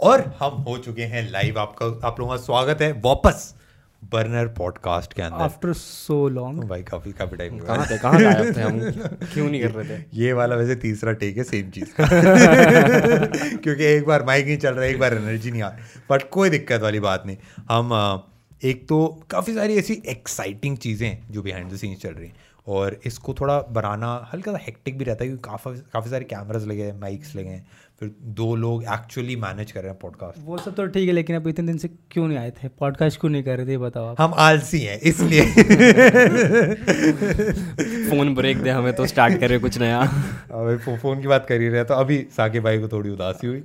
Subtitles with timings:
[0.00, 3.54] और हम हो चुके हैं लाइव। आपका आप लोगों का स्वागत है वापस
[4.12, 8.56] बर्नर पॉडकास्ट के अंदर। आफ्टर सो लॉन्ग भाई काफ़ी काफ़ी टाइम कहाँ थे कहाँ गायब
[8.56, 8.60] थे?
[8.60, 8.80] हम
[9.34, 10.04] क्यों नहीं कर रहे थे?
[10.14, 12.06] ये वाला वैसे तीसरा टेक है सेम चीज़ का।
[13.56, 16.22] क्योंकि एक बार माइक नहीं चल रहा है एक बार एनर्जी नहीं आ रही। बट
[16.30, 17.36] कोई दिक्कत वाली बात नहीं।
[17.70, 18.22] हम
[18.64, 22.36] एक तो काफ़ी सारी ऐसी एक्साइटिंग चीज़ें हैं जो बिहाइंड द सीन्स चल रही हैं।
[22.66, 26.66] और इसको थोड़ा बनाना हल्का सा हेक्टिक भी रहता है क्योंकि काफ़ी काफ़ी सारे कैमराज
[26.66, 27.66] लगे हैं माइक्स लगे हैं।
[28.00, 31.36] फिर दो लोग एक्चुअली मैनेज कर रहे हैं पॉडकास्ट वो सब तो ठीक है लेकिन
[31.36, 32.68] अब इतने दिन से क्यों नहीं आए थे?
[32.68, 34.20] पॉडकास्ट क्यों नहीं कर रहे थे बताओ आप?
[34.20, 35.46] हम आलसी हैं इसलिए।
[38.10, 40.00] फ़ोन ब्रेक दे हमें तो स्टार्ट करे कुछ नया।
[40.50, 43.46] अबे फो- फ़ोन की बात कर ही रहे तो अभी साके भाई को थोड़ी उदासी
[43.46, 43.62] हुई।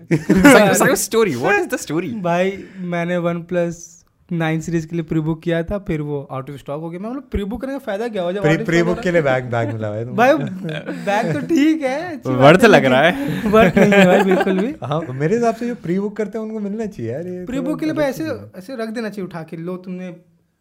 [0.96, 3.93] Story what is the story भाई मैंने वन प्लस
[4.30, 7.00] नाइन सीरीज़ के लिए प्री बुक किया था फिर वो आउट ऑफ़ स्टॉक हो गया।
[7.00, 9.22] मैं मतलब प्री बुक करने का फ़ायदा क्या हुआ जब प्री प्री बुक के लिए
[9.22, 13.92] बैग बैग मिला है भाई बैग तो ठीक है वर्थ लग रहा है। वर्थ नहीं
[13.92, 16.86] है भाई बिल्कुल भी। हाँ मेरे हिसाब से जो प्री बुक करते हैं उनको मिलना
[16.88, 18.24] चाहिए यार ये प्री बुक के लिए ऐसे
[18.58, 20.16] ऐसे रख देना चाहिए उठा के लो तुमने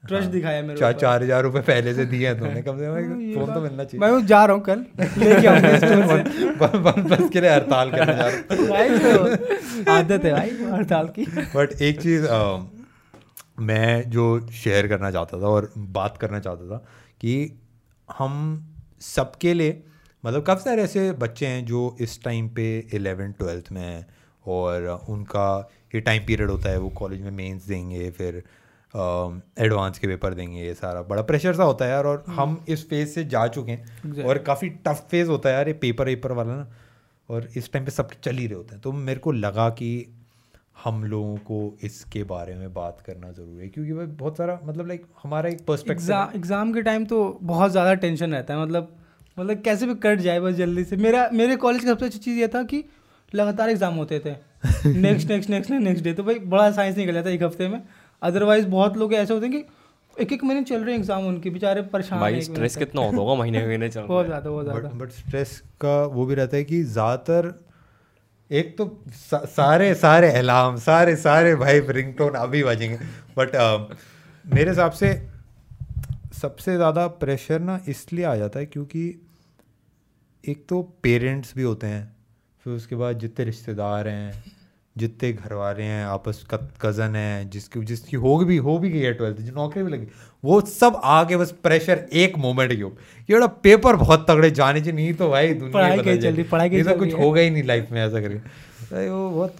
[0.04, 3.18] ट्रस्ट दिखाया मेरे चार चार हज़ार रुपए पहले से दिए हैं तुमने कम से कम
[3.34, 4.84] फ़ोन तो मिलना चाहिए। मैं जा रहा हूँ कल
[5.18, 10.32] लेके आऊँगा स्टोर वन प्लस के लिए हड़ताल करने जा रहा हूँ। तो आदत है
[10.32, 12.26] भाई हड़ताल की। बट एक चीज़
[13.62, 14.24] मैं जो
[14.54, 16.84] शेयर करना चाहता था और बात करना चाहता था
[17.20, 17.34] कि
[18.08, 18.34] हम
[19.00, 19.82] सबके लिए
[20.24, 24.06] मतलब काफ़ी सारे ऐसे बच्चे हैं जो इस टाइम पे इलेवेंथ ट्वेल्थ में हैं
[24.44, 25.46] और उनका
[25.94, 28.42] ये टाइम पीरियड होता है वो कॉलेज में मेंस देंगे फिर
[29.58, 32.88] एडवांस के पेपर देंगे ये सारा बड़ा प्रेशर सा होता है यार और हम इस
[32.88, 34.24] फ़ेज़ से जा चुके हैं Exactly.
[34.26, 36.68] और काफ़ी टफ फ़ेज़ होता है यार ये पेपर वेपर वाला ना
[37.28, 39.90] और इस टाइम पे सब चल ही रहे होते हैं तो मेरे को लगा कि
[40.76, 44.88] हम लोगों को इसके बारे में बात करना ज़रूरी है क्योंकि भाई बहुत सारा मतलब
[44.88, 48.96] लाइक हमारा एक पर्सपेक्टिव एग्ज़ाम एग्ज़ाम के टाइम तो बहुत ज़्यादा टेंशन रहता है मतलब
[49.36, 52.38] मतलब कैसे भी कट जाए बस जल्दी से। मेरा मेरे कॉलेज की सबसे अच्छी चीज़
[52.38, 52.84] ये था कि
[53.32, 54.34] लगातार एग्ज़ाम होते थे।
[54.88, 57.82] Next next next next day तो भाई बड़ा साइंस निकल जाता है एक हफ़्ते में।
[58.22, 61.50] अदरवाइज़ बहुत लोग ऐसे होते हैं कि एक एक महीने चल रहे हैं एग्ज़ाम उनके
[61.50, 65.10] बेचारे परेशान भाई स्ट्रेस कितना होता होगा महीने महीने चल बहुत ज़्यादा बहुत ज़्यादा। बट
[65.12, 67.54] स्ट्रेस का वो भी रहता है कि ज़्यादातर
[68.52, 72.96] एक तो सा, सारे सारे अलार्म सारे सारे भाई रिंगटोन अभी बजेंगे।
[73.38, 73.96] बट uh,
[74.44, 75.12] मेरे हिसाब से
[76.32, 79.04] सबसे ज़्यादा प्रेशर ना इसलिए आ जाता है क्योंकि
[80.44, 82.04] एक तो पेरेंट्स भी होते हैं
[82.66, 84.44] फिर उसके बाद जितने रिश्तेदार हैं
[84.96, 86.44] जितने घर वाले हैं आपस
[86.82, 90.06] कज़न है जिसकी जिसकी हो भी हो भी गई है ट्वेल्थ जो नौकरी भी लगी।
[90.44, 94.80] वो सब आगे बस प्रेशर एक मोमेंट के ऊपर ये बड़ा पेपर बहुत तगड़े जाने
[94.80, 97.40] चाहिए नहीं तो भाई दुनिया पढ़ाई बदल कहीं चल रही, पढ़ाई ये तो कुछ होगा
[97.40, 99.56] ही नहीं लाइफ में ऐसा करके। वो बहुत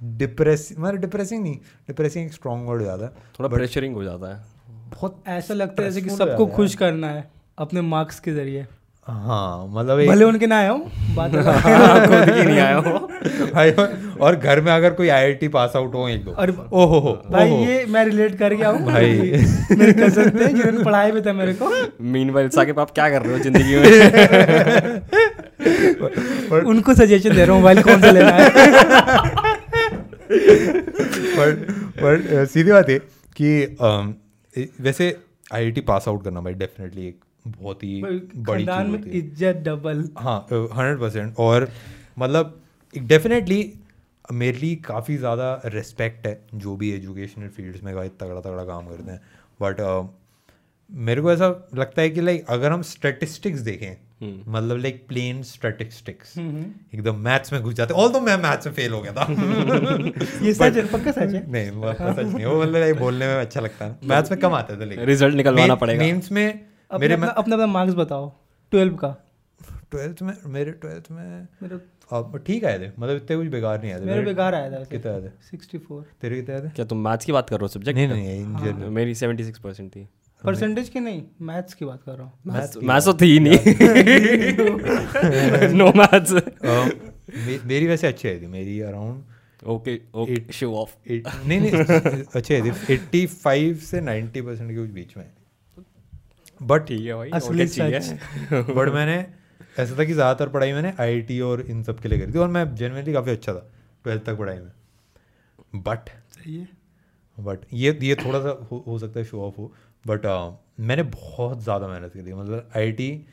[0.00, 1.54] डिप्रेस मतलब डिप्रेसिंग नहीं
[1.88, 4.42] डिप्रेसिंग एक स्ट्रॉन्ग वर्ड हो जाता है। थोड़ा प्रेशरिंग हो जाता है।
[4.90, 8.66] बहुत ऐसा लगता है जैसे कि सबको खुश करना है अपने मार्क्स के ज़रिए।
[9.06, 10.76] हाँ मतलब भले उनके ना हो
[11.18, 12.98] नहीं आया हो।
[13.54, 13.70] भाई
[14.20, 17.50] और घर में अगर कोई आईआईटी पास आउट हो एक दो। और ओहो हो भाई
[17.50, 19.10] ओहो। ये मैं रिलेट कर गया हूँ भाई।
[19.78, 21.70] मेरे कज़न थे जिन्होंने पढ़ाई भी था मेरे को।
[22.12, 23.84] मीनवाइल साकिब आप क्या कर रहे हो ज़िंदगी में?
[26.70, 28.48] उनको सजेशन दे रहा हूँ मोबाइल कौन सा लेना है?
[31.36, 32.98] बट uh, सीधी बात है
[33.40, 33.76] कि
[34.80, 35.16] वैसे
[35.54, 39.62] आईआईटी पास आउट करना भाई डेफिनेटली एक बहुत ही बड़ी चीज़ में होती है। इज़्ज़त
[39.64, 41.68] डबल हाँ हंड्रेड परसेंट और
[42.18, 42.60] मतलब
[42.94, 43.62] डेफिनेटली
[44.32, 49.10] मेरे लिए काफ़ी ज़्यादा रिस्पेक्ट है जो भी एजुकेशनल फील्ड्स में तगड़ा तगड़ा काम करते
[49.10, 49.20] हैं।
[49.62, 50.06] बट uh,
[50.90, 53.96] मेरे को ऐसा लगता है कि लाइक अगर हम स्टेटिस्टिक्स देखें
[54.48, 58.92] मतलब लाइक प्लेन स्टेटिस्टिक्स एकदम मैथ्स में घुस जाते ऑल तो मैं मैथ्स में फेल
[58.92, 59.26] हो गया था।
[60.44, 61.50] ये सच है पक्का सच है?
[61.52, 64.76] नहीं वो सच नहीं वो मतलब बोलने में अच्छा लगता है। मैथ्स में कम आते
[64.76, 66.60] थे लेकिन रिज़ल्ट निकलवाना पड़ेगा। मेंस में
[67.00, 68.32] मेरे अपना अपना अपना मार्क्स बताओ
[68.72, 69.16] ट्वेल्व का।
[69.90, 71.78] ट्वेल्थ में मेरे ट्वेल्थ में मेरे
[72.12, 74.84] अब ठीक आए थे मतलब इतने कुछ बेकार नहीं आए थे। मेरे बेकार आया था
[74.84, 75.28] कितने आए थे?
[75.50, 76.68] सिक्सटी फोर तेरे कितने आए थे?
[76.68, 79.58] क्या तुम मैथ्स की बात कर रहे हो सब्जेक्ट नहीं नहीं इन जनरल मेरी 76
[79.58, 80.08] परसेंट थी।
[80.44, 83.58] परसेंटेज की नहीं मैथ्स की बात कर रहा हूँ। मैथ्स मैथ्स तो थी ही नहीं।
[85.74, 86.32] नो मैथ्स
[87.64, 89.22] मेरी वैसे अच्छी आई थी मेरी around
[89.68, 94.92] okay okay show off नहीं नहीं अच्छी आई थी। एट्टी फाइव से नाइन्टी परसेंट के
[94.92, 95.30] बीच में।
[96.64, 99.16] बट ठीक है भाई असली चाहिए। बट मैंने
[99.78, 102.48] ऐसा था कि ज़्यादातर पढ़ाई मैंने आईआईटी और इन सब के लिए करी थी और
[102.48, 103.68] मैं जनरली काफ़ी अच्छा था
[104.04, 106.68] ट्वेल्थ तक पढ़ाई में। बट सही है।
[107.38, 109.72] बट ये ये थोड़ा सा हो, हो सकता है शो ऑफ़ हो
[110.04, 113.26] बट uh, मैंने बहुत ज़्यादा मेहनत की थी। मतलब आईआईटी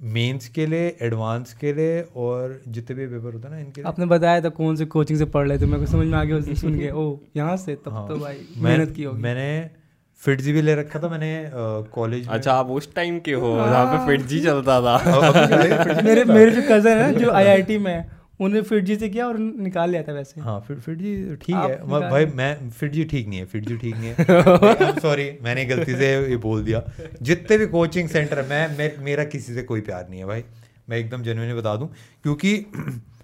[0.00, 3.88] मेंस के लिए एडवांस के लिए और जितने भी पेपर होते हैं ना इनके लिए।
[3.88, 6.24] आपने बताया था कौन से कोचिंग से पढ़ रहे थे मेरे को समझ में आ
[6.24, 7.74] गया सुन के। ओ यहाँ से?
[7.76, 9.70] तब हाँ, तो भाई मेहनत की होगी। मैंने
[10.24, 11.30] फिट्जी भी ले रखा था मैंने
[11.94, 16.50] कॉलेज अच्छा आप उस टाइम के हो जहाँ पे फिट जी चलता था। मेरे मेरे
[16.50, 18.08] जो कज़न है जो आईआईटी में है
[18.40, 21.54] उन्हें फिट जी से किया और निकाल लिया था वैसे। हाँ फिर फिर जी ठीक
[21.56, 25.30] है। म- भाई मैं फिर जी ठीक नहीं है फिर जी ठीक नहीं है। सॉरी
[25.42, 26.82] मैंने गलती से ये बोल दिया।
[27.22, 30.44] जितने भी कोचिंग सेंटर है मैं, मैं मेरा किसी से कोई प्यार नहीं है भाई।
[30.88, 31.88] मैं एकदम जेन्युइनली बता दूँ
[32.22, 32.56] क्योंकि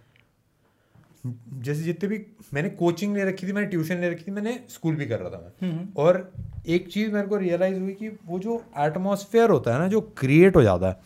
[1.25, 2.19] जैसे जितने भी
[2.55, 5.31] मैंने कोचिंग ले रखी थी मैंने ट्यूशन ले रखी थी मैंने स्कूल भी कर रहा
[5.31, 6.33] था मैं। हम्म, और
[6.69, 10.57] एक चीज़ मेरे को रियलाइज़ हुई कि वो जो एटमोसफेयर होता है ना जो क्रिएट
[10.57, 11.01] हो जाता है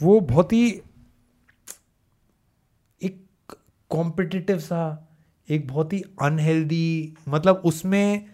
[0.00, 0.68] वो बहुत ही
[3.00, 3.24] एक
[3.90, 4.82] कॉम्पिटिटिव सा
[5.48, 8.26] एक बहुत ही अनहेल्दी मतलब उसमें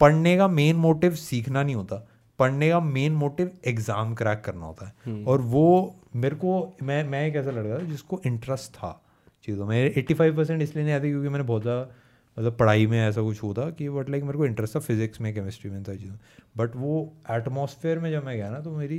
[0.00, 2.06] पढ़ने का मेन मोटिव सीखना नहीं होता।
[2.38, 6.52] पढ़ने का मेन मोटिव एग्ज़ाम क्रैक करना होता है। और वो मेरे को
[6.82, 9.00] मैं मैं एक ऐसा लड़का था जिसको इंटरेस्ट था।
[9.44, 11.88] चीज़ों में। एट्टी फाइव परसेंट इसलिए नहीं आती क्योंकि मैंने बहुत ज़्यादा
[12.36, 15.20] मतलब पढ़ाई में ऐसा कुछ होता था कि बट लाइक मेरे को इंटरेस्ट था फिजिक्स
[15.20, 16.16] में केमिस्ट्री में इन सारी चीज़ों
[16.56, 18.98] बट वो एटमोसफेयर में जब मैं गया ना तो मेरी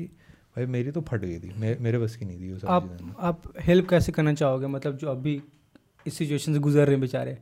[0.55, 3.15] भाई मेरी तो फट गई थी। मे, मेरे बस की नहीं थी वो सारी आप
[3.19, 4.67] आप हेल्प कैसे करना चाहोगे?
[4.67, 5.41] मतलब जो अभी
[6.07, 7.37] इस सिचुएशन से गुजर रहे हैं बेचारे।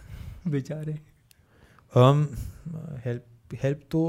[0.46, 0.98] बेचारे।
[1.92, 2.28] हम
[3.04, 4.02] हेल्प हेल्प तो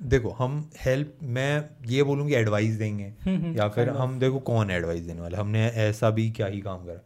[0.00, 5.02] देखो हम हेल्प मैं ये बोलूँगी एडवाइस देंगे। हम्म, या फिर हम देखो कौन एडवाइस
[5.02, 7.00] देने वाले हमने ऐसा भी क्या ही काम करा।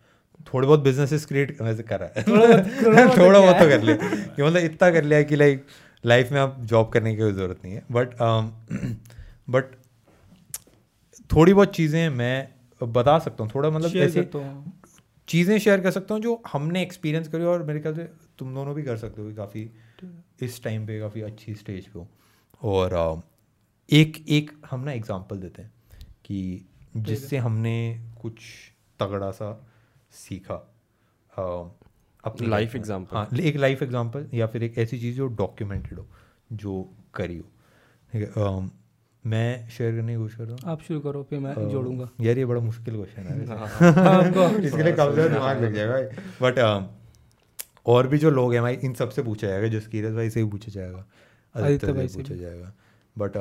[0.55, 5.05] थोड़े बहुत बिजनेसेस क्रिएट करा है। थोड़ा बहुत तो कर लिया। कि मतलब इतना कर
[5.05, 5.67] लिया कि लाइक
[6.05, 8.11] लाइफ में आप जॉब करने की कोई ज़रूरत नहीं है। बट
[9.51, 9.65] बट
[11.37, 12.49] थोड़ी बहुत चीज़ें मैं
[12.83, 14.31] बता सकता हूँ। थोड़ा मतलब ऐसे
[15.29, 18.09] चीज़ें शेयर कर सकता हूँ जो हमने एक्सपीरियंस करी और मेरे ख्याल से
[18.39, 19.71] तुम दोनों भी कर सकते हो काफ़ी
[20.43, 22.09] इस टाइम पे काफ़ी अच्छी स्टेज पे हो।
[22.63, 23.23] और
[23.91, 25.73] एक एक हम ना एग्जांपल देते हैं
[26.25, 26.67] कि
[26.97, 28.41] जिससे हमने कुछ
[29.01, 29.66] तगड़ा सा
[30.17, 30.73] सीखा।
[32.25, 36.07] अपनी लाइफ example। हाँ एक लाइफ एग्जांपल या फिर एक ऐसी चीज़ जो डॉक्यूमेंटेड हो
[36.53, 37.45] जो करी हो।
[38.13, 38.71] ठीक है
[39.27, 42.09] मैं शेयर करने की कोशिश कर रहा हूँ। आप शुरू करो फिर मैं अ, जोड़ूँगा।
[42.21, 45.99] यार ये बड़ा मुश्किल क्वेश्चन है हाँ, इसके लिए काफ़ी ज़्यादा दिमाग लग जाएगा
[46.43, 46.59] बट
[47.87, 50.51] और भी जो लोग हैं भाई इन सबसे पूछा जाएगा जो कीरत भाई से भी
[50.51, 51.07] पूछा जाएगा।
[51.55, 52.73] आदित्य भाई से से पूछा जाएगा।
[53.19, 53.37] बट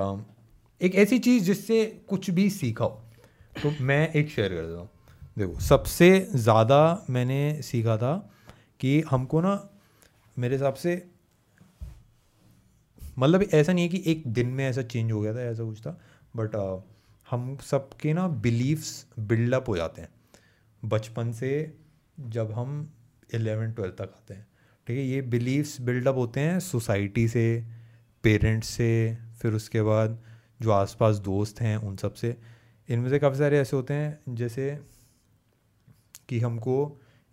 [0.81, 3.01] एक ऐसी चीज़ जिससे कुछ भी सीखा हो।
[3.63, 4.89] तो मैं एक शेयर कर देता हूँ।
[5.37, 8.13] देखो, सबसे ज़्यादा मैंने सीखा था
[8.79, 9.53] कि हमको ना
[10.37, 10.95] मेरे हिसाब से
[13.17, 15.79] मतलब ऐसा नहीं है कि एक दिन में ऐसा चेंज हो गया था, ऐसा कुछ
[15.81, 15.99] था
[16.35, 16.55] बट
[17.27, 20.09] हम सबके ना बिलीव्स बिल्डअप हो जाते हैं।
[20.83, 21.51] बचपन से
[22.17, 22.89] जब हम
[23.33, 24.47] एलेवन ट्वेल्थ तक आते हैं,
[24.87, 27.63] ठीक है, ये बिलीव्स बिल्डअप होते हैं सोसाइटी से
[28.23, 30.17] पेरेंट्स से, फिर उसके बाद
[30.61, 32.35] जो आसपास दोस्त हैं उन सबसे।
[32.89, 34.77] इनमें से काफ़ी सारे ऐसे होते हैं, जैसे
[36.29, 36.75] कि हमको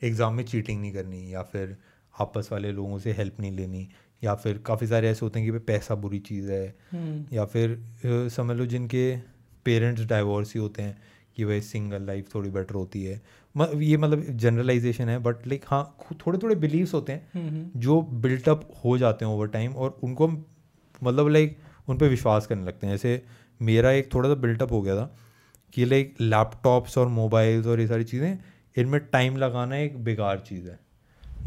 [0.02, 1.76] एग्ज़ाम में चीटिंग नहीं करनी या फिर
[2.14, 3.88] आपस वाले लोगों से हेल्प नहीं लेनी
[4.22, 7.44] या फिर काफ़ी सारे ऐसे होते हैं कि भाई पैसा बुरी चीज़ है। हम्म, या
[7.44, 9.16] फिर समझ लो जिनके
[9.66, 11.00] पेरेंट्स डाइवोर्स ही होते हैं
[11.36, 13.20] कि भाई सिंगल लाइफ थोड़ी बेटर होती है।
[13.54, 15.84] ये मतलब जनरलाइजेशन है बट लाइक हाँ
[16.26, 19.98] थोड़े थोड़े बिलीव्स होते हैं हम्म, हम्म, जो बिल्टअप हो जाते हैं ओवर टाइम और
[20.02, 21.56] उनको मतलब लाइक
[21.88, 23.22] उन पर विश्वास करने लगते हैं। जैसे
[23.60, 25.14] मेरा एक थोड़ा सा बिल्टअप हो गया था
[25.74, 28.38] कि लाइक लैपटॉप्स और मोबाइल्स और ये सारी चीज़ें
[28.76, 30.78] इनमें टाइम लगाना एक बेकार चीज़ है।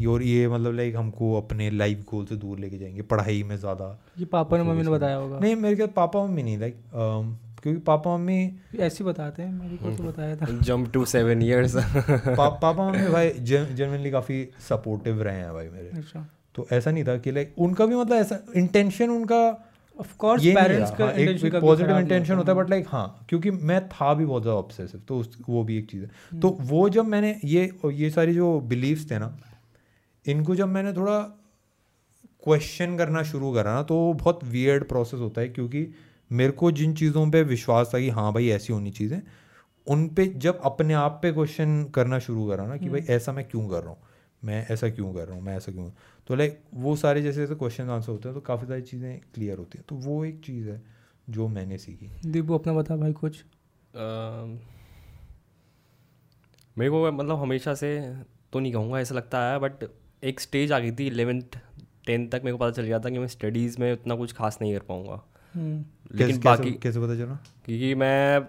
[0.00, 3.56] ये और ये मतलब लाइक हमको अपने लाइफ गोल से दूर लेके जाएँगे पढ़ाई में
[3.56, 3.86] ज़्यादा।
[4.18, 6.76] ये पापा ने मम्मी ने बताया होगा। नहीं मेरे ख्याल पापा मम्मी नहीं लाइक
[7.62, 11.76] क्योंकि पापा मम्मी ऐसे बताते हैं मेरे को तो बताया था। जंप टू सेवन ईयर्स
[11.76, 17.16] पापा मम्मी भाई जनरली काफ़ी सपोर्टिव रहे हैं भाई मेरे। अच्छा। तो ऐसा नहीं था
[17.18, 19.40] कि लाइक उनका भी मतलब ऐसा इंटेंशन उनका
[20.00, 23.88] ऑफ़ कोर्स पेरेंट्स का हाँ, एक, पॉजिटिव इंटेंशन होता। है बट लाइक हाँ क्योंकि मैं
[23.88, 27.04] था भी बहुत ज़्यादा ऑब्सेसिव तो उस वो भी एक चीज़ है। तो वो जब
[27.04, 29.36] मैंने ये ये सारी जो बिलीव्स थे ना
[30.26, 31.18] इनको जब मैंने थोड़ा
[32.44, 35.86] क्वेश्चन करना शुरू करा ना तो बहुत वियर्ड प्रोसेस होता है क्योंकि
[36.32, 39.22] मेरे को जिन चीज़ों पे विश्वास था कि हाँ भाई ऐसी होनी चीज़ें
[39.86, 43.48] उन पे जब अपने आप पे क्वेश्चन करना शुरू करा ना कि भाई ऐसा मैं
[43.48, 43.98] क्यों कर रहा हूँ?
[44.44, 45.90] मैं ऐसा क्यों कर रहा हूँ मैं ऐसा क्यों?
[46.26, 49.58] तो लाइक वो सारे जैसे जैसे क्वेश्चन आंसर होते हैं तो काफ़ी सारी चीज़ें क्लियर
[49.58, 50.82] होती हैं। तो वो एक चीज़ है
[51.30, 53.44] जो मैंने सीखी। दीपू अपना बता भाई कुछ।
[56.78, 58.16] मेरे को मतलब हमेशा से
[58.52, 59.84] तो नहीं कहूँगा ऐसा लगता है बट
[60.24, 61.58] एक स्टेज आ गई थी इलेवेंथ
[62.06, 64.58] टेंथ तक मेरे को पता चल गया था कि मैं स्टडीज़ में उतना कुछ खास
[64.62, 65.22] नहीं कर पाऊँगा।
[65.54, 67.34] हम्म, लेकिन कैसे, बाकी कैसे, कैसे पता चला?
[67.64, 68.40] क्योंकि मैं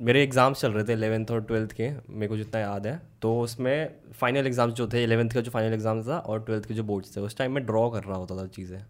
[0.00, 3.38] मेरे एग्ज़ाम्स चल रहे थे इलेवेंथ और ट्वेल्थ के, मेरे को जितना याद है। तो
[3.40, 6.82] उसमें फाइनल एग्ज़ाम्स जो थे इलेवेंथ का जो फाइनल एग्ज़ाम्स था और ट्वेल्थ के जो
[6.84, 8.80] बोर्ड्स थे, उस टाइम मैं ड्रॉ कर रहा होता था चीज़ें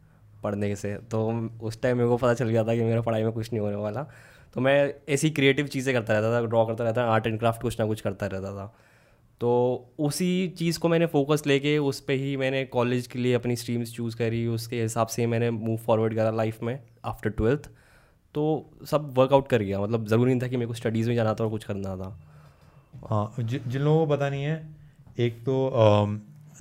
[0.42, 1.28] पढ़ने से। तो
[1.62, 3.76] उस टाइम मेरे को पता चल गया था कि मेरा पढ़ाई में कुछ नहीं होने
[3.76, 4.06] वाला।
[4.54, 7.80] तो मैं ऐसी क्रिएटिव चीज़ें करता रहता था ड्रॉ करता रहता आर्ट एंड क्राफ्ट कुछ
[7.80, 8.72] ना कुछ करता रहता था।
[9.40, 9.50] तो
[9.98, 13.94] उसी चीज़ को मैंने फोकस लेके, उस पर ही मैंने कॉलेज के लिए अपनी स्ट्रीम्स
[13.94, 17.70] चूज़ करी, उसके हिसाब से मैंने मूव फॉरवर्ड करा लाइफ में आफ्टर ट्वेल्थ
[18.34, 21.34] तो सब वर्कआउट कर गया। मतलब ज़रूरी नहीं था कि मेरे को स्टडीज़ में जाना
[21.34, 22.16] था और कुछ करना था।
[23.08, 24.56] हाँ जिन लोगों को पता नहीं है
[25.18, 25.56] एक तो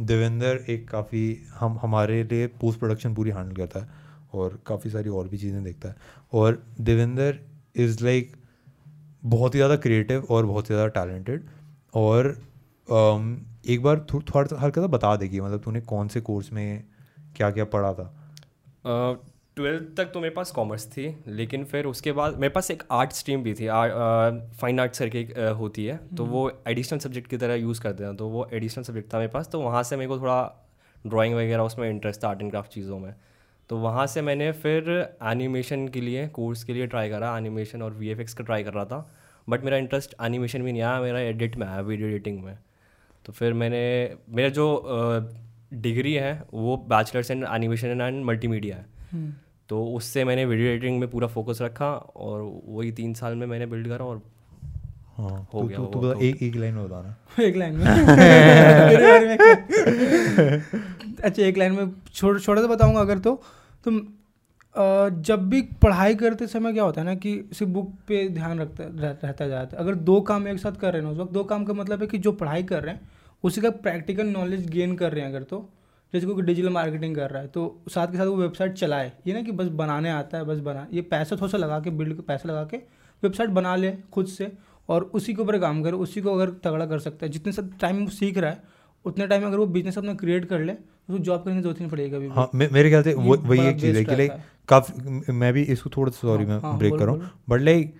[0.01, 1.21] देवेंद्र एक काफ़ी
[1.53, 3.89] हम हमारे लिए पोस्ट प्रोडक्शन पूरी हैंडल करता है
[4.33, 5.95] और काफ़ी सारी और भी चीज़ें देखता है।
[6.33, 7.39] और देवेंद्र
[7.75, 8.35] इज़ लाइक
[9.25, 11.45] बहुत ही ज़्यादा क्रिएटिव और बहुत ही ज़्यादा टैलेंटेड
[11.93, 12.27] और
[12.87, 16.51] अम, एक बार थो, थोड़ा सा हल्का सा बता देगी मतलब तूने कौन से कोर्स
[16.53, 16.83] में
[17.35, 18.13] क्या क्या पढ़ा था?
[19.57, 23.11] ट्वेल्थ तक तो मेरे पास कॉमर्स थी लेकिन फिर उसके बाद मेरे पास एक आर्ट
[23.13, 23.67] स्ट्रीम भी थी
[24.57, 28.27] फाइन आर्ट्स करके होती है तो वो एडिशनल सब्जेक्ट की तरह यूज़ करते हैं तो
[28.29, 30.41] वो एडिशनल सब्जेक्ट था मेरे पास तो वहाँ से मेरे को थोड़ा
[31.05, 33.13] ड्राइंग वगैरह उसमें इंटरेस्ट था आर्ट एंड क्राफ्ट चीज़ों में।
[33.69, 34.89] तो वहाँ से मैंने फिर
[35.23, 38.85] एनिमेशन के लिए कोर्स के लिए ट्राई करा एनिमेशन और वीएफएक्स का ट्राई कर रहा
[38.85, 38.99] था
[39.47, 42.57] बट मेरा इंटरेस्ट एनिमेशन में नहीं आया मेरा एडिट में आया वीडियो एडिटिंग में।
[43.25, 43.81] तो फिर मैंने
[44.29, 44.67] मेरा जो
[45.73, 49.33] डिग्री है वो bachelors in animation and multimedia है। हम्म।
[49.69, 51.91] तो उससे मैंने वीडियो एडिटिंग में पूरा फोकस रखा
[52.25, 54.21] और वही तीन साल में मैंने बिल्ड करा और
[55.17, 57.85] हाँ हो गया तू बता तो- एक एक लाइन में बताना। एक लाइन में?
[61.23, 63.41] अच्छा एक लाइन में छोड़ छोटा सा बताऊँगा अगर तो।
[63.83, 64.01] तुम
[65.21, 68.83] जब भी पढ़ाई करते समय क्या होता है ना कि सिर्फ़ बुक पे ध्यान रखता
[68.83, 71.33] रह, रहता जाता है। अगर दो काम एक साथ कर रहे हैं ना उस वक्त
[71.33, 73.09] दो काम का मतलब है कि जो पढ़ाई कर रहे हैं
[73.43, 75.69] उसी का प्रैक्टिकल नॉलेज गेन कर रहे हैं अगर तो।
[76.13, 79.33] जैसे कोई डिजिटल मार्केटिंग कर रहा है तो साथ के साथ वो वेबसाइट चलाए। ये
[79.33, 82.21] ना कि बस बनाने आता है बस बना। ये पैसा थोड़ा सा लगा के बिल्ड
[82.27, 82.77] पैसा लगा के
[83.23, 84.51] वेबसाइट बना ले खुद से
[84.89, 87.71] और उसी के ऊपर काम करे उसी को अगर तगड़ा कर सकता है। जितने सब
[87.81, 91.13] टाइम वो सीख रहा है उतने टाइम अगर वो बिज़नेस अपना क्रिएट कर ले तो
[91.13, 93.35] उसको जॉब करने की ज़रूरत नहीं पड़ेगी कभी भी। हाँ मे- मेरे ख्याल से वो
[93.37, 94.31] वही एक चीज़ है कि लाइक
[94.67, 97.95] काफ़ी मैं भी इसको थोड़ा सॉरी हाँ, मैं ब्रेक कर। रहा हूँ बट लाइक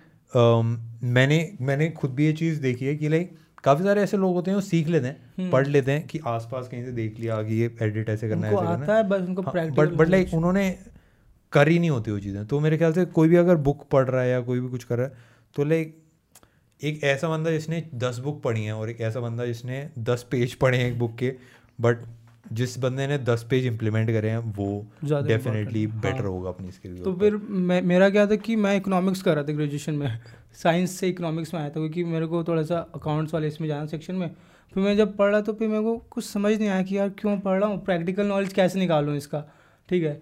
[1.04, 4.50] मैंने मैंने खुद भी ये चीज़ देखी है कि लाइक काफ़ी सारे ऐसे लोग होते
[4.50, 7.54] हैं वो सीख लेते हैं पढ़ लेते हैं कि आसपास कहीं से देख लिया कि
[7.54, 10.70] ये एडिट ऐसे करना है आता है बस उनको बट बट लाइक उन्होंने
[11.52, 14.08] कर ही नहीं होती वो चीज़ें। तो मेरे ख्याल से कोई भी अगर बुक पढ़
[14.08, 15.12] रहा है या कोई भी कुछ कर रहा है
[15.56, 15.96] तो लाइक
[16.80, 20.54] एक ऐसा बंदा जिसने दस बुक पढ़ी है और एक ऐसा बंदा जिसने दस पेज
[20.54, 21.34] पढ़े हैं एक बुक के
[21.80, 22.04] बट
[22.44, 24.66] जिस बंदे ने दस पेज इम्प्लीमेंट करे हैं वो
[25.04, 28.76] ज़्यादा डेफिनेटली बेटर हाँ। होगा अपनी स्किल तो फिर मैं मेरा क्या था कि मैं
[28.76, 30.18] इकोनॉमिक्स कर रहा था ग्रेजुएशन में।
[30.54, 33.86] साइंस से इकोनॉमिक्स में आया था क्योंकि मेरे को थोड़ा सा अकाउंट्स वाले इसमें जाना
[33.86, 34.28] सेक्शन में।
[34.72, 37.08] फिर मैं जब पढ़ रहा तो फिर मेरे को कुछ समझ नहीं आया कि यार
[37.18, 37.84] क्यों पढ़ रहा हूँ?
[37.84, 39.44] प्रैक्टिकल नॉलेज कैसे निकालूँ इसका?
[39.88, 40.20] ठीक है?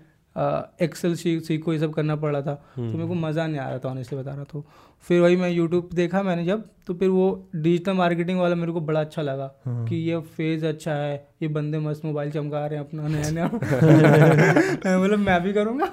[0.83, 3.79] एक्सेल सीखो ये सब करना पड़ रहा था। तो मेरे को मज़ा नहीं आ रहा
[3.79, 4.65] था ऑनेस्टली बता रहा तो।
[5.07, 7.27] फिर वही मैं यूट्यूब देखा मैंने जब तो फिर वो
[7.57, 11.79] डिजिटल मार्केटिंग वाला मेरे को बड़ा अच्छा लगा कि ये फ़ेज़ अच्छा है ये बंदे
[11.79, 13.47] मस्त मोबाइल चमका रहे हैं अपना नया नया
[14.87, 15.87] मैं बोला मैं भी करूँगा।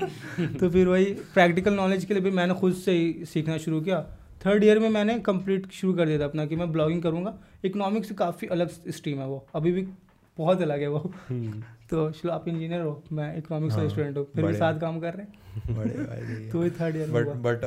[0.60, 4.02] तो फिर वही प्रैक्टिकल नॉलेज के लिए भी मैंने खुद से ही सीखना शुरू किया।
[4.46, 7.34] थर्ड ईयर में मैंने कंप्लीट शुरू कर दिया था अपना कि मैं ब्लॉगिंग करूँगा।
[7.66, 9.88] इकोनॉमिक्स काफ़ी अलग स्ट्रीम है वो। अभी भी
[10.38, 11.12] बहुत अलग है वो।
[11.90, 15.00] तो चलो आप इंजीनियर हो मैं इकोनॉमिक्स का हाँ, स्टूडेंट हूँ फिर भी साथ काम
[15.00, 17.66] कर रहे हैं। बड़े भाई तो थर्ड ईयर बट बट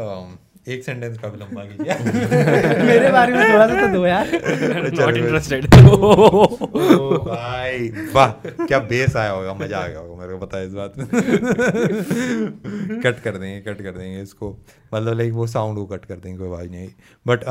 [0.69, 1.95] एक सेंटेंस काफ़ी लंबा कीजिए
[2.87, 4.31] मेरे बारे में थोड़ा सा तो दो यार।
[5.01, 5.67] नॉट इंटरेस्टेड
[7.27, 8.31] भाई वाह
[8.67, 11.07] क्या बेस आया होगा मज़ा आ गया होगा मेरे को पता है इस बात। में
[13.03, 14.51] कट कर देंगे कट कर देंगे इसको।
[14.95, 16.89] मतलब लाइक वो साउंड को कट कर देंगे कोई आवाज़ नहीं।
[17.27, 17.45] बट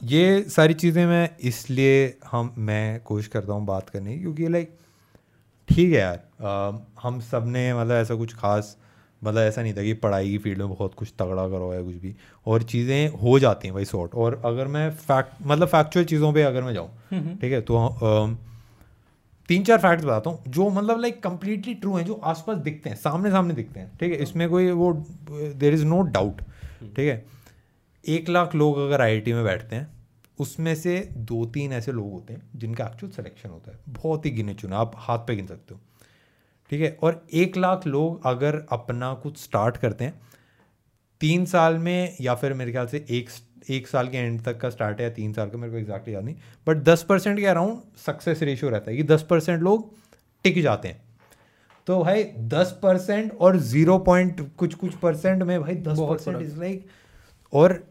[0.00, 4.76] ये सारी चीज़ें मैं इसलिए हम मैं कोशिश करता हूँ बात करने की क्योंकि लाइक
[5.68, 8.76] ठीक है यार अम, हम सबने मतलब ऐसा कुछ खास
[9.22, 11.94] मतलब ऐसा नहीं था कि पढ़ाई की फ़ील्ड में बहुत कुछ तगड़ा करो या कुछ
[11.94, 12.14] भी
[12.46, 16.42] और चीज़ें हो जाती हैं भाई सॉर्ट और अगर मैं फैक्ट मतलब फैक्चुअल चीज़ों पे
[16.42, 16.88] अगर मैं जाऊँ
[17.40, 18.36] ठीक है तो अम,
[19.48, 22.96] तीन चार फैक्ट्स बताता हूँ जो मतलब लाइक कंप्लीटली ट्रू हैं जो आसपास दिखते हैं
[22.96, 24.92] सामने सामने दिखते हैं ठीक है इसमें कोई वो
[25.32, 26.40] देर इज़ नो डाउट
[26.96, 27.24] ठीक है
[28.08, 29.88] एक लाख लोग अगर आई में बैठते हैं
[30.38, 34.30] उसमें से दो तीन ऐसे लोग होते हैं जिनका एक्चुअल सिलेक्शन होता है। बहुत ही
[34.30, 35.80] गिने चुने आप हाथ पे गिन सकते हो।
[36.70, 36.98] ठीक है?
[37.02, 40.20] और एक लाख लोग अगर अपना कुछ स्टार्ट करते हैं
[41.20, 43.30] तीन साल में या फिर मेरे ख्याल से एक
[43.70, 46.14] एक साल के एंड तक का स्टार्ट है या तीन साल का मेरे को एग्जैक्टली
[46.14, 46.36] याद नहीं।
[46.66, 49.92] बट दस परसेंट के अराउंड सक्सेस रेशियो रहता है कि दस परसेंट लोग
[50.44, 51.02] टिक जाते हैं।
[51.86, 56.58] तो भाई दस परसेंट और ज़ीरो पॉइंट कुछ कुछ परसेंट में भाई दस परसेंट इज़
[56.60, 56.86] लाइक
[57.52, 57.82] और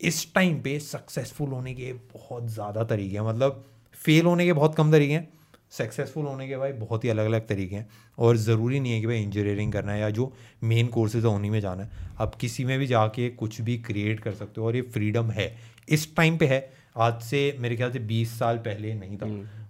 [0.00, 3.64] इस टाइम पे सक्सेसफुल होने के बहुत ज़्यादा तरीके हैं। मतलब
[3.94, 5.28] फेल होने के बहुत कम तरीके हैं।
[5.70, 7.88] सक्सेसफुल होने के भाई बहुत ही अलग अलग तरीके हैं।
[8.18, 10.32] और ज़रूरी नहीं है कि भाई इंजीनियरिंग करना है या जो
[10.64, 14.20] मेन कोर्सेज है उन्हीं में जाना है। आप किसी में भी जाके कुछ भी क्रिएट
[14.20, 15.54] कर सकते हो और ये फ्रीडम है।
[15.88, 16.60] इस टाइम पे है।
[16.98, 19.26] आज से मेरे ख्याल से बीस साल पहले नहीं था।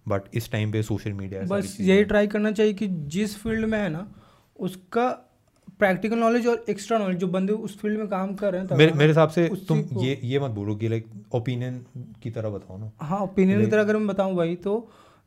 [0.09, 3.79] बट इस टाइम पे सोशल मीडिया बस यही ट्राई करना चाहिए कि जिस फ़ील्ड में
[3.79, 4.07] है ना
[4.57, 5.30] उसका
[5.79, 8.93] प्रैक्टिकल नॉलेज और एक्स्ट्रा नॉलेज जो बंदे उस फ़ील्ड में काम कर रहे हैं मेरे
[8.93, 11.79] मेरे हिसाब से तुम ये ये मत बोलो कि लाइक ओपिनियन
[12.23, 14.75] की तरह बताओ ना। हाँ ओपिनियन की तरह अगर मैं बताऊँ भाई तो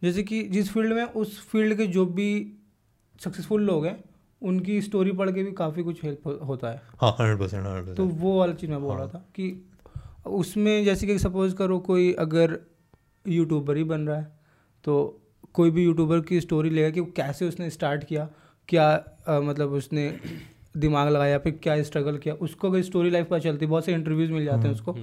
[0.02, 2.30] जैसे कि जिस फ़ील्ड में उस फ़ील्ड के जो भी
[3.22, 4.04] सक्सेसफुल लोग हैं
[4.42, 8.06] उनकी स्टोरी पढ़ के भी काफ़ी कुछ हेल्प होता है। हाँ हंड्रेड परसेंट हंड्रेड तो
[8.06, 9.46] वो वाला चीज़ मैं बोल रहा था कि
[10.26, 12.60] उसमें जैसे कि सपोज़ करो कोई अगर
[13.26, 14.32] यूट्यूबर ही बन रहा है
[14.86, 14.96] तो
[15.54, 18.30] कोई भी यूट्यूबर की स्टोरी लेगा कि कैसे उसने स्टार्ट किया
[18.70, 18.90] क्या
[19.28, 20.10] अ, मतलब उसने
[20.78, 24.32] दिमाग लगाया फिर क्या स्ट्रगल किया उसको अगर स्टोरी लाइफ पता चलती बहुत से इंटरव्यूज़
[24.32, 24.96] मिल जाते हैं उसको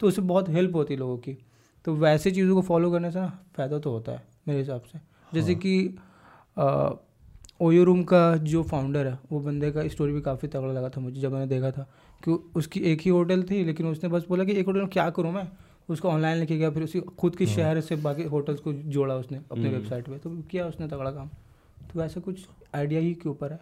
[0.00, 1.36] तो उससे बहुत हेल्प होती है लोगों की।
[1.84, 4.98] तो वैसे चीज़ों को फॉलो करने से ना फ़ायदा तो होता है मेरे हिसाब से।
[5.32, 5.74] जैसे कि
[7.60, 11.00] ओयो रूम का जो फाउंडर है वो बंदे का स्टोरी भी काफ़ी तगड़ा लगा था
[11.00, 11.86] मुझे जब मैंने देखा था।
[12.24, 15.08] कि उसकी एक ही होटल थी लेकिन उसने बस बोला कि एक होटल में क्या
[15.10, 15.46] करूँ मैं?
[15.88, 19.40] उसको ऑनलाइन लेके गया फिर उसी खुद के शहर से बाकी होटल्स को जोड़ा उसने
[19.52, 21.28] अपने वेबसाइट पे तो किया उसने तगड़ा काम।
[21.92, 23.58] तो वैसे कुछ आइडिया ही के ऊपर है।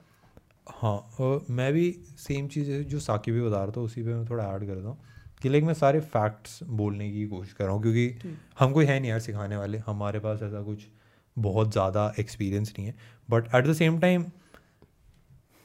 [0.70, 4.14] हाँ और मैं भी सेम चीज़ है जो साकी भी बता रहा था उसी पे
[4.14, 4.98] मैं थोड़ा ऐड करता हूँ
[5.42, 8.98] कि लाइक मैं सारे फैक्ट्स बोलने की कोशिश कर रहा हूँ क्योंकि हम कोई है
[9.00, 10.86] नहीं यार सिखाने वाले हमारे पास ऐसा कुछ
[11.36, 12.94] बहुत ज़्यादा एक्सपीरियंस नहीं है।
[13.28, 14.24] But at the same time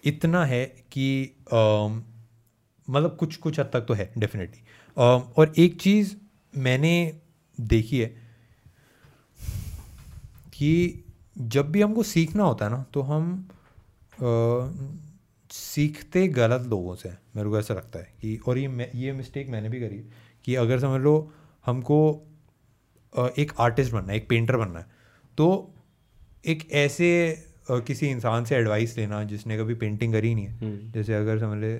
[0.03, 1.07] इतना है कि
[1.53, 4.61] मतलब कुछ कुछ हद तक तो है डेफिनेटली
[4.97, 6.15] और एक चीज़
[6.57, 6.93] मैंने
[7.57, 8.07] देखी है
[10.53, 11.03] कि
[11.37, 13.47] जब भी हमको सीखना होता है ना तो हम
[14.13, 14.71] अ,
[15.51, 19.69] सीखते गलत लोगों से मेरे को ऐसा लगता है कि और ये ये मिस्टेक मैंने
[19.69, 20.03] भी करी
[20.45, 21.33] कि अगर समझ लो
[21.65, 21.99] हमको
[23.39, 24.85] एक आर्टिस्ट बनना है एक पेंटर बनना है
[25.37, 25.73] तो
[26.45, 30.59] एक ऐसे किसी इंसान से एडवाइस लेना जिसने कभी पेंटिंग करी नहीं है।
[30.91, 31.79] जैसे अगर समझ ले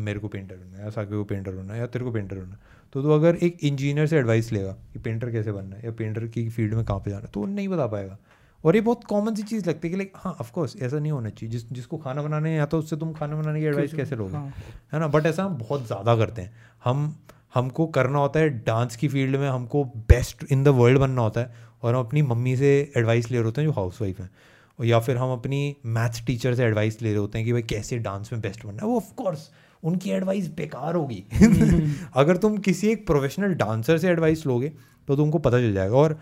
[0.00, 2.36] मेरे को पेंटर बनना है या साके को पेंटर बनना है या तेरे को पेंटर
[2.36, 2.60] बनना है
[2.92, 6.26] तो तू अगर एक इंजीनियर से एडवाइस लेगा कि पेंटर कैसे बनना है या पेंटर
[6.26, 8.18] की फ़ील्ड में कहाँ पे जाना है तो वो नहीं बता पाएगा।
[8.66, 11.28] और ये बहुत कॉमन सी चीज़ लगती है कि लाइक हाँ ऑफकोर्स ऐसा नहीं होना
[11.28, 14.16] चाहिए। जिस जिसको खाना बनाने है या तो उससे तुम खाना बनाने की एडवाइस कैसे
[14.16, 14.32] लोगे?
[14.32, 14.52] हाँ।
[14.92, 15.08] है ना?
[15.08, 16.52] बट ऐसा हम बहुत ज़्यादा करते हैं।
[16.84, 17.14] हम
[17.54, 21.40] हमको करना होता है डांस की फ़ील्ड में हमको बेस्ट इन द वर्ल्ड बनना होता
[21.40, 24.30] है और हम अपनी मम्मी से एडवाइस ले रहे होते हैं जो हाउस वाइफ हैं।
[24.78, 27.98] या फिर हम अपनी मैथ्स टीचर से एडवाइस ले रहे होते हैं कि भाई कैसे
[27.98, 28.88] डांस में बेस्ट बनना है?
[28.88, 29.50] वो ऑफकोर्स
[29.82, 31.22] उनकी एडवाइस बेकार होगी।
[32.16, 34.72] अगर तुम किसी एक प्रोफेशनल डांसर से एडवाइस लोगे
[35.08, 36.18] तो तुमको पता चल जाएगा। और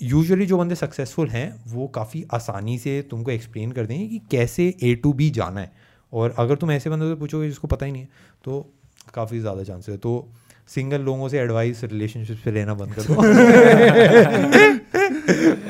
[0.00, 4.74] यूजुअली जो बंदे सक्सेसफुल हैं, वो काफ़ी आसानी से तुमको एक्सप्लेन कर देंगे कि कैसे
[4.82, 5.72] ए टू बी जाना है।
[6.12, 8.08] और अगर तुम ऐसे बंदों से पूछोगे जिसको पता ही नहीं है
[8.44, 8.74] तो
[9.14, 10.28] काफ़ी ज़्यादा चांसेस है। तो
[10.68, 13.14] सिंगल लोगों से एडवाइस रिलेशनशिप से लेना बंद कर दो।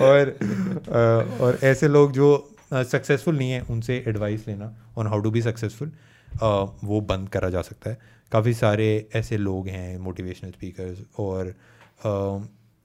[0.04, 0.38] और
[1.40, 5.92] और ऐसे लोग जो सक्सेसफुल नहीं है, उनसे एडवाइस लेना on how to be successful
[6.84, 7.98] वो बंद करा जा सकता है।
[8.32, 11.54] काफ़ी सारे ऐसे लोग हैं मोटिवेशनल स्पीकर्स और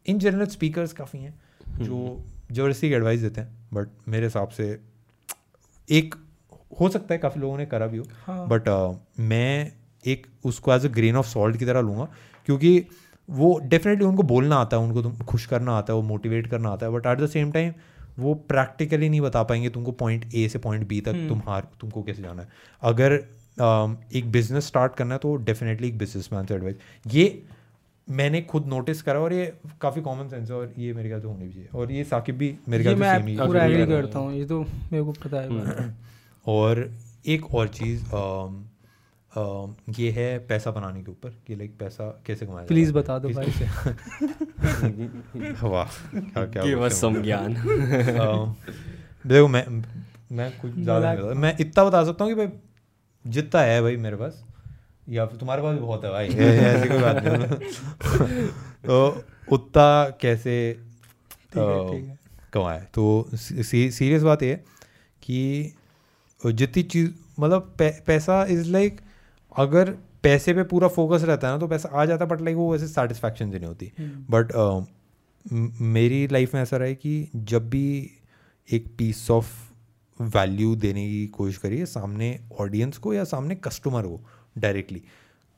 [0.05, 1.33] इन जनरल स्पीकर्स काफ़ी हैं
[1.79, 4.79] जो ज़बरदस्ती की एडवाइस देते हैं बट मेरे हिसाब से
[5.89, 6.15] एक
[6.79, 8.69] हो सकता है काफ़ी लोगों ने करा भी हो हाँ। बट
[9.19, 9.71] मैं
[10.05, 12.07] एक उसको as a grain of salt की तरह लूँगा
[12.45, 12.85] क्योंकि
[13.29, 16.69] वो डेफिनेटली उनको बोलना आता है उनको तुम खुश करना आता है वो मोटिवेट करना
[16.69, 17.73] आता है but at the same time
[18.19, 22.03] वो प्रैक्टिकली नहीं बता पाएँगे तुमको पॉइंट ए से पॉइंट बी तक तुम हार तुमको
[22.03, 22.47] कैसे जाना है।
[22.81, 23.17] अगर
[23.59, 26.75] um, एक बिज़नेस स्टार्ट करना है तो डेफिनेटली एक बिज़नेस मैन से एडवाइस
[27.07, 27.43] ये
[28.07, 29.45] मैंने खुद नोटिस करा और ये
[29.81, 32.37] काफ़ी कॉमन सेंस है और ये मेरे ख्याल से होनी भी चाहिए। और ये साकिब
[32.37, 34.59] भी मेरे ख्याल से सेम ही पूरा एग्री करता हूँ ये तो
[34.91, 35.93] मेरे को पता है।
[36.47, 36.89] और
[37.27, 38.63] एक और चीज़ अम,
[39.31, 43.29] अम, ये है पैसा बनाने के ऊपर कि लाइक पैसा कैसे कमाया प्लीज़ बता दो
[43.29, 43.63] भाई। किस-
[45.63, 47.53] वाह क्या क्या सम ज्ञान।
[49.27, 49.65] देखो मैं
[50.31, 52.51] मैं कुछ ज़्यादा मैं इतना बता सकता हूँ कि भाई
[53.25, 54.43] जितना है भाई मेरे पास
[55.09, 58.47] या फिर तुम्हारे पास भी बहुत है भाई। ऐसी कोई बात नहीं।
[58.85, 60.77] तो उतना कैसे
[61.55, 62.19] है।
[62.53, 64.55] कमाए। तो सीरियस बात ये
[65.21, 65.73] कि
[66.45, 69.01] जितनी चीज़ मतलब पै, पैसा इज़ लाइक
[69.57, 69.89] अगर
[70.23, 72.71] पैसे पे पूरा फोकस रहता है ना तो पैसा आ जाता है बट लाइक वो
[72.71, 73.91] वैसे सेटिस्फैक्शन से नहीं होती।
[74.29, 74.51] बट
[75.81, 78.11] मेरी लाइफ में ऐसा रहा है कि जब भी
[78.71, 79.47] एक पीस ऑफ़
[80.21, 84.21] वैल्यू देने की कोशिश करिए सामने ऑडियंस को या सामने कस्टमर को
[84.55, 85.01] डायरेक्टली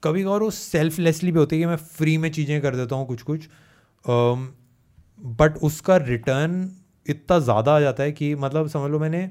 [0.04, 3.08] कभी कभार वो सेल्फलेसली भी होती है कि मैं फ्री में चीज़ें कर देता हूँ
[3.08, 3.48] कुछ कुछ
[5.36, 6.70] बट उसका रिटर्न
[7.06, 9.30] इतना ज़्यादा आ जाता है कि मतलब समझ लो मैंने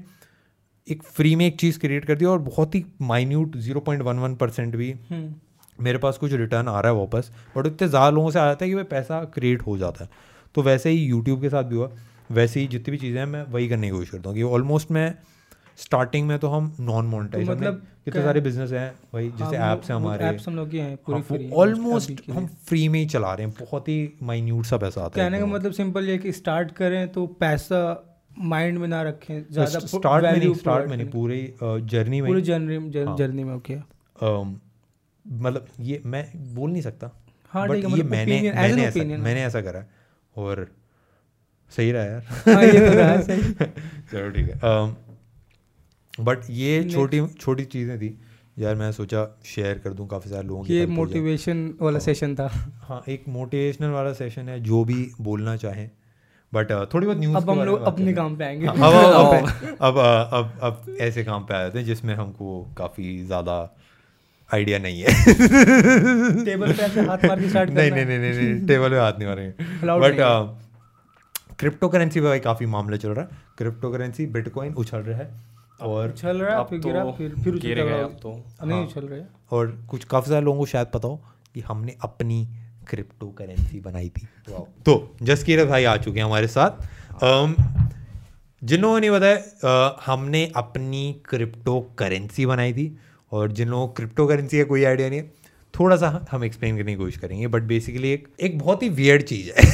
[0.87, 4.19] एक फ्री में एक चीज़ क्रिएट कर दी और बहुत ही minute zero point one
[4.19, 5.33] one percent भी हम्म।
[5.79, 8.65] मेरे पास कुछ रिटर्न आ रहा है वापस बट इतने ज़्यादा लोगों से आ जाता
[8.65, 10.09] है कि भाई पैसा क्रिएट हो जाता है
[10.55, 11.89] तो वैसे ही यूट्यूब के साथ भी हुआ
[12.31, 14.91] वैसे ही जितनी भी चीज़ें हैं मैं वही करने की कोशिश करता हूँ कि ऑलमोस्ट
[14.91, 15.13] मैं
[15.77, 18.91] स्टार्टिंग में तो हम नॉन मोनेटाइज तो मतलब मतलब कितने सारे बिज़नेस हैं?
[19.13, 22.45] भाई जैसे हाँ, ऐप्स हैं हमारे। apps हम लोग की हैं पूरी free, ऑलमोस्ट हम
[22.47, 25.45] फ्री में ही चला रहे हैं बहुत ही माइन्यूट सा पैसा आता है कहने का
[25.45, 28.03] मतलब सिंपल ये कि स्टार्ट करें तो पैसा
[28.39, 32.41] माइंड में ना रखें ज़्यादा स्टार्ट में नहीं स्टार्ट में नहीं। पूरी जर्नी में पूरी
[32.41, 33.75] जर्नी हाँ। जर्नी में ओके
[35.27, 37.11] मतलब ये मैं बोल नहीं सकता
[37.49, 39.87] हाँ, बट है, ये मतलब मैंने मैंने ऐसा मैंने ऐसा करा है
[40.37, 40.67] और
[41.77, 43.41] सही रहा यार। हाँ ये तो रहा सही।
[44.11, 44.59] चलो ठीक है।
[46.17, 48.17] बट ये छोटी छोटी चीज़ें थी।
[48.59, 52.35] यार मैं सोचा शेयर कर दूँ काफ़ी सारे लोगों की ये हो। मोटिवेशन वाला सेशन
[52.35, 52.47] था।
[52.87, 55.89] हाँ एक मोटिवेशनल वाला सेशन है जो भी बोलना चाहें।
[56.53, 58.75] बट थोड़ी बहुत न्यूज़ अब हम लोग अपने काम पे आएँगे। अब
[59.81, 59.97] अब अब
[60.33, 63.57] अब अब ऐसे काम पे आ जाते हैं जिसमें हमको काफ़ी ज़्यादा
[64.51, 68.67] आइडिया नहीं है। टेबल पे ऐसे हाथ मार के स्टार्ट नहीं नहीं नहीं नहीं नहीं
[68.67, 73.37] टेबल पे हाथ नहीं मारेंगे। बट क्रिप्टो करेंसी पे भाई काफ़ी मामला चल रहा है।
[73.57, 75.29] क्रिप्टो करेंसी बिटकॉइन उछल रहा है।
[75.81, 78.79] और चल रहा है फिर तो गिरा फिर फिर उछल गिर गए अब तो। नहीं
[78.79, 81.95] हाँ। चल रहा है। और कुछ काफ़ी सारे लोगों को शायद पता हो कि हमने
[82.01, 82.47] अपनी
[82.89, 84.27] क्रिप्टो करेंसी बनाई थी।
[84.85, 86.87] तो जसकीरत भाई आ चुके हैं हमारे साथ।
[88.63, 92.97] जिन लोगों ने बताया हमने अपनी क्रिप्टो करेंसी बनाई थी
[93.31, 95.33] और जिन लोगों क्रिप्टो करेंसी का कोई आइडिया नहीं है
[95.79, 99.21] थोड़ा सा हम एक्सप्लेन करने की कोशिश करेंगे बट बेसिकली एक एक बहुत ही वियर्ड
[99.21, 99.67] चीज़ है।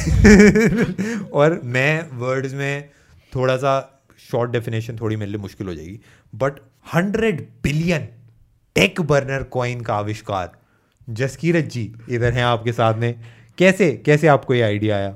[1.32, 2.90] और मैं वर्ड्स में
[3.34, 3.93] थोड़ा सा
[4.30, 6.00] शॉर्ट डेफिनेशन थोड़ी मेरे लिए मुश्किल हो जाएगी।
[6.34, 6.60] But
[6.94, 8.08] hundred billion
[8.76, 10.52] Tech Burner coin का आविष्कार।
[11.08, 13.20] जसकीरत जी इधर हैं आपके साथ में
[13.58, 15.10] कैसे कैसे आपको ये आइडिया आया?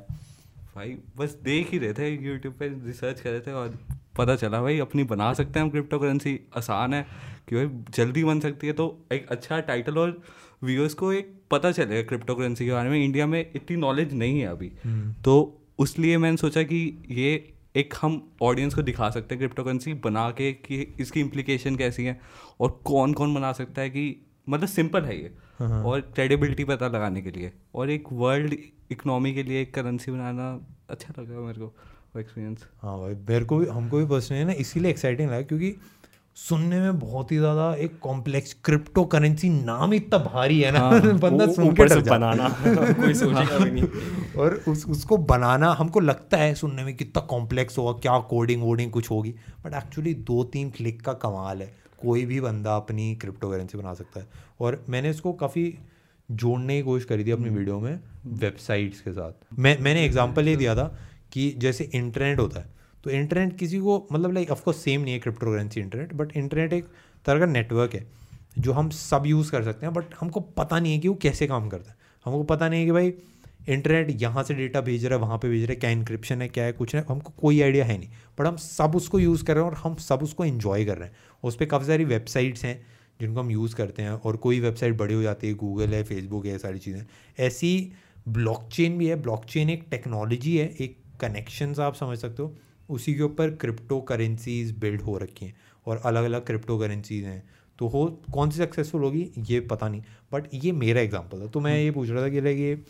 [0.74, 3.78] भाई बस देख ही रहे थे यूट्यूब पे रिसर्च कर रहे थे और
[4.18, 7.06] पता चला भाई अपनी बना सकते हैं हम क्रिप्टो करेंसी आसान है
[7.48, 10.20] कि भाई जल्दी बन सकती है। तो एक अच्छा टाइटल और
[10.64, 14.40] व्यूअर्स को एक पता चलेगा क्रिप्टो करेंसी के बारे में। इंडिया में इतनी नॉलेज नहीं
[14.40, 14.72] है अभी।
[15.24, 15.36] तो
[15.78, 20.30] उसलिए मैंने सोचा कि ये एक हम ऑडियंस को दिखा सकते हैं क्रिप्टो करेंसी बना
[20.30, 22.20] के कि इसकी इम्प्लीकेशन कैसी है
[22.60, 24.04] और कौन कौन बना सकता है कि
[24.48, 28.54] मतलब सिंपल है ये। और क्रेडिबिलिटी पता लगाने के लिए और एक वर्ल्ड
[28.90, 30.48] इकोनॉमी के लिए एक करेंसी बनाना
[30.90, 34.90] अच्छा लगा मेरे को एक्सपीरियंस हाँ भाई मेरे को भी हमको भी पर्सनली ना इसीलिए
[34.90, 35.74] एक्साइटिंग लगा क्योंकि
[36.38, 40.90] सुनने में बहुत ही ज़्यादा एक कॉम्प्लेक्स क्रिप्टो करेंसी नाम इतना भारी है ना
[41.22, 42.48] बंदा वो सुन के डर है। बनाना।
[42.92, 47.78] कोई सोचेगा भी नहीं। और उस उसको बनाना हमको लगता है सुनने में कितना कॉम्प्लेक्स
[47.78, 51.72] होगा क्या कोडिंग वोडिंग कुछ होगी बट एक्चुअली दो तीन क्लिक का कमाल है।
[52.02, 54.26] कोई भी बंदा अपनी क्रिप्टो करेंसी बना सकता है।
[54.60, 55.72] और मैंने इसको काफ़ी
[56.28, 58.00] जोड़ने की कोशिश करी थी अपनी वीडियो में
[58.38, 60.92] वेबसाइट्स के साथ। मैं मैंने एग्ज़ाम्पल ये दिया था
[61.32, 62.77] कि जैसे इंटरनेट होता है
[63.08, 66.72] तो इंटरनेट किसी को मतलब लाइक ऑफकोर्स सेम नहीं है crypto currency internet but internet
[66.72, 66.86] एक
[67.26, 68.04] तरह का नेटवर्क है,
[68.58, 71.46] जो हम सब यूज़ कर सकते हैं बट हमको पता नहीं है कि वो कैसे
[71.46, 73.12] काम करता है। हमको पता नहीं है कि भाई
[73.68, 76.48] इंटरनेट यहाँ से डेटा भेज रहा है, वहाँ पे भेज रहा है, क्या इंक्रिप्शन है,
[76.48, 79.54] क्या है, कुछ नहीं, हमको कोई आइडिया है नहीं। बट हम सब उसको यूज़ कर
[79.54, 82.64] रहे हैं और हम सब उसको इन्जॉय कर रहे हैं। उस पर काफ़ी सारी वेबसाइट्स
[82.64, 82.80] हैं,
[83.20, 86.46] जिनको हम यूज़ करते हैं, और कोई वेबसाइट बड़ी हो जाती है गूगल है फेसबुक
[86.46, 87.04] है सारी चीज़ें।
[87.38, 87.92] ऐसी
[88.28, 92.54] ब्लॉकचेन भी है ब्लॉकचेन एक टेक्नोलॉजी है, एक कनेक्शन आप समझ सकते हो।
[92.88, 95.54] उसी के ऊपर क्रिप्टो करेंसीज बिल्ड हो रखी हैं
[95.86, 97.42] और अलग अलग क्रिप्टो करेंसीज हैं।
[97.78, 101.60] तो हो कौन सी सक्सेसफुल होगी ये पता नहीं। बट ये मेरा एग्ज़ाम्पल था तो
[101.60, 102.82] मैं ये पूछ रहा था कि लाइक ये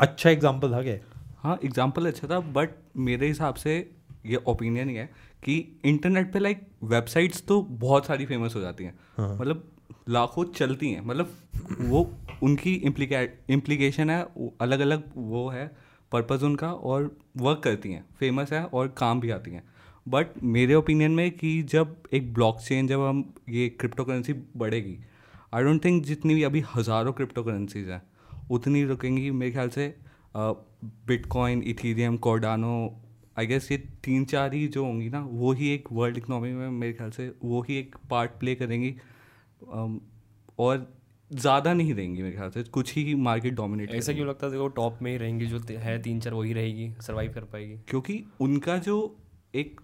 [0.00, 0.96] अच्छा एग्ज़ाम्पल था क्या?
[1.38, 3.76] हाँ एग्ज़ाम्पल अच्छा था बट मेरे हिसाब से
[4.26, 5.08] ये ओपिनियन ही है
[5.44, 9.36] कि इंटरनेट पे लाइक वेबसाइट्स तो बहुत सारी फ़ेमस हो जाती हैं। हाँ.
[9.36, 9.70] मतलब
[10.08, 11.36] लाखों चलती हैं। मतलब
[11.80, 12.02] वो
[12.42, 14.22] उनकी इम्प्लीकेशन है
[14.60, 15.70] अलग अलग वो है।
[16.12, 19.62] पर्पज़ उनका और वर्क करती हैं फ़ेमस है और काम भी आती हैं।
[20.08, 24.98] बट मेरे ओपिनियन में कि जब एक ब्लॉकचेन जब हम ये क्रिप्टो करेंसी बढ़ेगी
[25.54, 28.02] आई डोंट थिंक जितनी भी अभी हज़ारों क्रिप्टो करेंसीज हैं,
[28.50, 29.94] उतनी रुकेंगी। मेरे ख्याल से
[30.36, 32.74] bitcoin Ethereum Cardano
[33.38, 36.68] I guess ये तीन चार ही जो होंगी ना, वो ही एक वर्ल्ड इकनॉमी में
[36.70, 38.94] मेरे ख्याल से वो ही एक पार्ट प्ले करेंगी।
[40.58, 40.92] और
[41.30, 44.68] ज़्यादा नहीं रहेंगी मेरे ख्याल से कुछ ही मार्केट डोमिनेट ऐसा क्यों लगता है देखो
[44.68, 48.76] टॉप में ही रहेंगी जो है तीन चार वही रहेगी सर्वाइव कर पाएगी। क्योंकि उनका
[48.78, 48.96] जो
[49.54, 49.80] एक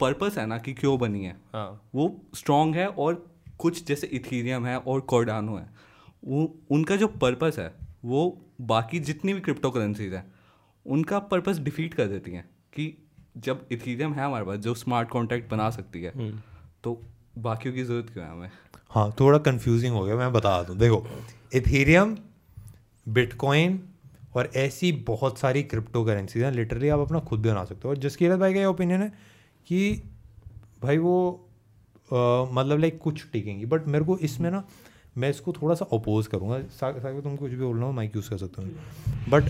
[0.00, 3.26] पर्पस है ना कि क्यों बनी है हाँ। वो स्ट्रांग है और
[3.58, 5.68] कुछ जैसे इथीरियम है और कोर्डानो है
[6.24, 7.72] वो उनका जो पर्पस है
[8.04, 8.22] वो
[8.60, 10.24] बाकी जितनी भी क्रिप्टो करेंसीज हैं
[10.86, 12.94] उनका पर्पस डिफीट कर देती हैं कि
[13.36, 16.32] जब इथीरियम है हमारे पास जो स्मार्ट कॉन्ट्रैक्ट बना सकती है
[16.84, 17.00] तो
[17.38, 18.50] बाकियों की ज़रूरत क्यों है हमें?
[18.94, 21.06] हाँ थोड़ा कंफ्यूजिंग हो गया मैं बता दूँ। देखो
[21.54, 22.18] इथीरियम
[23.08, 23.80] बिटकॉइन
[24.36, 27.88] और ऐसी बहुत सारी क्रिप्टो करेंसीज हैं लिटरली आप अपना खुद भी बना सकते हो।
[27.88, 29.12] और जसकीरत भाई का ये ओपिनियन है
[29.66, 30.02] कि
[30.82, 31.48] भाई वो
[32.12, 34.64] अ, मतलब लाइक कुछ टिकेंगी। बट मेरे को इसमें ना
[35.18, 38.36] मैं इसको थोड़ा सा अपोज करूँगा। सागर तुम कुछ भी बोलना हो माइक यूज़ कर
[38.36, 38.68] सकते हो।
[39.28, 39.44] बट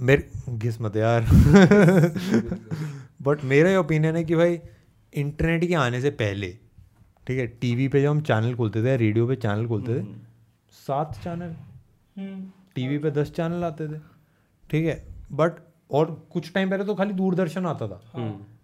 [0.00, 1.22] मेरे घिस मत यार।
[3.22, 4.60] बट मेरा ये ओपिनियन है कि भाई
[5.12, 6.58] इंटरनेट के आने से पहले
[7.26, 10.04] ठीक है टीवी पे जब हम चैनल खोलते थे रेडियो पे चैनल खोलते थे
[10.74, 11.54] सात चैनल
[12.74, 13.98] टीवी पे दस चैनल आते थे
[14.64, 15.52] ठीक है। बट
[15.90, 18.00] और कुछ टाइम पहले तो खाली दूरदर्शन आता था।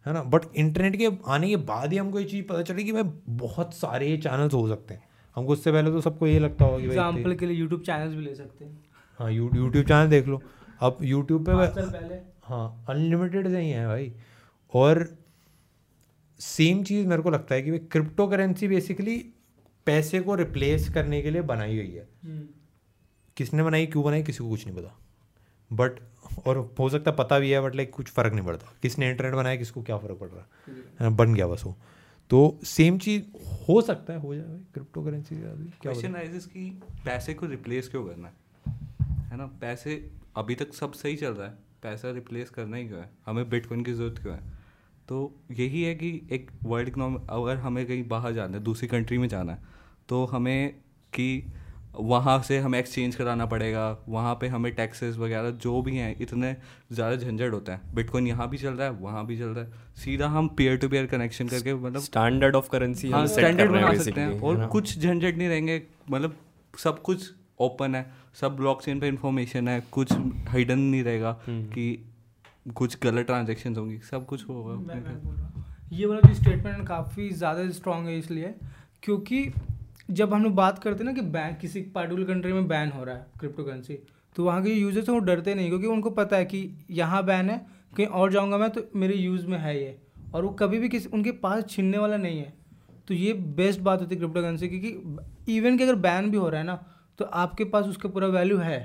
[0.07, 0.23] है। ना?
[0.25, 3.03] बट इंटरनेट के आने के बाद ही हमको ये चीज़ पता चली कि भाई
[3.39, 5.03] बहुत सारे चैनल्स हो सकते हैं।
[5.37, 8.35] हमको उससे पहले तो सबको ये लगता होगा एग्ज़ाम्पल के लिए यूट्यूब चैनल्स भी ले
[8.35, 8.79] सकते हैं।
[9.21, 10.41] हाँ यूट्यूब चैनल देख लो।
[10.81, 14.13] अब यूट्यूब पे पहले। हाँ अनलिमिटेड से ही है भाई।
[14.73, 15.07] और
[16.43, 19.31] सेम चीज़ मेरे को लगता है कि भाई क्रिप्टो करेंसी बेसिकली
[19.87, 22.09] पैसे को रिप्लेस करने के लिए बनाई गई है।
[23.37, 24.99] किसने बनाई क्यों बनाई किसी को कुछ नहीं पता।
[25.73, 25.93] बट
[26.47, 29.57] और हो सकता पता भी है बट लाइक कुछ फ़र्क नहीं पड़ता। किसने इंटरनेट बनाया
[29.57, 30.47] किसको क्या फ़र्क पड़ रहा है।
[31.01, 31.77] हाँ, बन गया बस वो।
[32.31, 37.35] तो सेम चीज़ हो सकता है हो जाए। क्रिप्टो करेंसी क्या क्वेश्चन राइजेस कि पैसे
[37.35, 38.35] को रिप्लेस क्यों करना है?
[39.09, 39.47] है ना?
[39.47, 43.11] पैसे अभी तक सब सही चल रहा है। पैसा रिप्लेस करना ही क्यों है?
[43.27, 44.62] हमें बिटकॉइन की ज़रूरत क्यों है?
[45.09, 49.19] तो यही है कि एक वर्ल्ड इकनॉमिक अगर हमें कहीं बाहर जाना है दूसरी कंट्री
[49.19, 49.59] में जाना है
[50.09, 50.75] तो हमें
[51.13, 51.29] कि
[52.01, 56.55] वहाँ से हमें एक्सचेंज कराना पड़ेगा वहाँ पे हमें टैक्सेस वगैरह जो भी हैं इतने
[56.93, 59.71] ज़्यादा झंझट होता है। बिटकॉइन यहाँ भी चल रहा है वहाँ भी चल रहा है।
[59.97, 64.21] सीधा हम पेयर टू पेयर कनेक्शन करके मतलब स्टैंडर्ड ऑफ़ करेंसी हाँ स्टैंडर्ड बना सकते
[64.21, 66.37] हैं और कुछ झंझट नहीं रहेंगे मतलब
[66.75, 68.07] सब कुछ ओपन है
[68.41, 70.13] सब ब्लॉकचेन पे इंफॉर्मेशन है कुछ
[70.51, 71.87] हिडन नहीं रहेगा कि
[72.67, 74.75] कुछ गलत ट्रांजेक्शन होंगी सब कुछ होगा।
[75.93, 78.55] ये वाला जो स्टेटमेंट काफ़ी ज़्यादा स्ट्रॉन्ग है इसलिए
[79.03, 79.47] क्योंकि
[80.11, 83.05] जब हम लोग बात करते हैं ना कि बैन किसी पार्टिकुलर कंट्री में बैन हो
[83.05, 83.99] रहा है क्रिप्टो करेंसी
[84.37, 87.51] तो वहाँ के यूज़र्स हैं वो डरते नहीं क्योंकि उनको पता है कि यहाँ बैन
[87.51, 87.59] है
[87.97, 89.97] कहीं और जाऊँगा मैं तो मेरे यूज़ में है ये।
[90.35, 92.53] और वो कभी भी किसी उनके पास छीनने वाला नहीं है।
[93.09, 96.49] तो ये बेस्ट बात होती है क्रिप्टो करेंसी क्योंकि इवन कि अगर बैन भी हो
[96.49, 96.75] रहा है ना
[97.19, 98.81] तो आपके पास उसका पूरा वैल्यू है।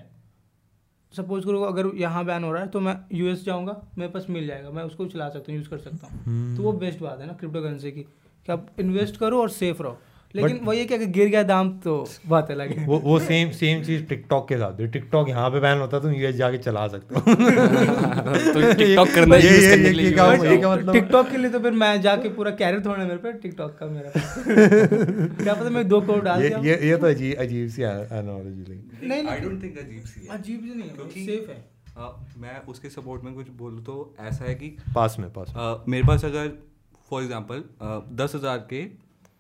[1.14, 4.48] सपोज़ करो अगर यहाँ बैन हो रहा है तो मैं यूएस जाऊँगा मेरे पास मिल
[4.48, 7.28] जाएगा मैं उसको चला सकता हूँ यूज़ कर सकता हूँ। तो वो बेस्ट बात है
[7.28, 9.98] ना क्रिप्टो करेंसी की। कि आप इन्वेस्ट करो और सेफ़ रहो।
[10.36, 11.94] लेकिन वही है कि अगर गिर गया दाम तो
[12.28, 15.80] बात अलग है। वो वो सेम सेम चीज़ टिकटॉक के साथ। टिकटॉक यहाँ पे बैन
[15.80, 17.22] होता है तुम यूएस जाके चला सकते हो।
[18.54, 20.94] तो टिकटॉक करना ये- यूज़ ये- करने ये- के लिए ये क्या- मतलब?
[20.94, 24.12] टिकटॉक के लिए तो फिर मैं जाके पूरा कैरियर थोड़ा मेरे पे टिकटॉक का मेरा
[25.44, 28.62] क्या पता मैं दो करोड़ डाल ये दिया। ये ये तो अजीब अजीब सी एनालॉजी
[28.64, 31.58] लगी नहीं आई डोंट थिंक अजीब सी है। अजीब नहीं है सेफ़ है।
[31.98, 35.92] हाँ, मैं उसके सपोर्ट में कुछ बोलूँ तो ऐसा है कि पास में पास में।
[35.92, 36.52] मेरे पास अगर
[37.10, 37.64] फॉर एग्जांपल
[38.16, 38.82] दस हज़ार के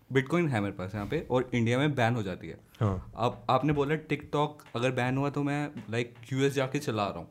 [0.09, 3.41] बिटकॉइन है मेरे पास यहाँ पे और इंडिया में बैन हो जाती है। हाँ। अब
[3.49, 7.27] आपने बोला टिकटॉक अगर बैन हुआ तो मैं लाइक यूएस जाके चला रहा हूँ।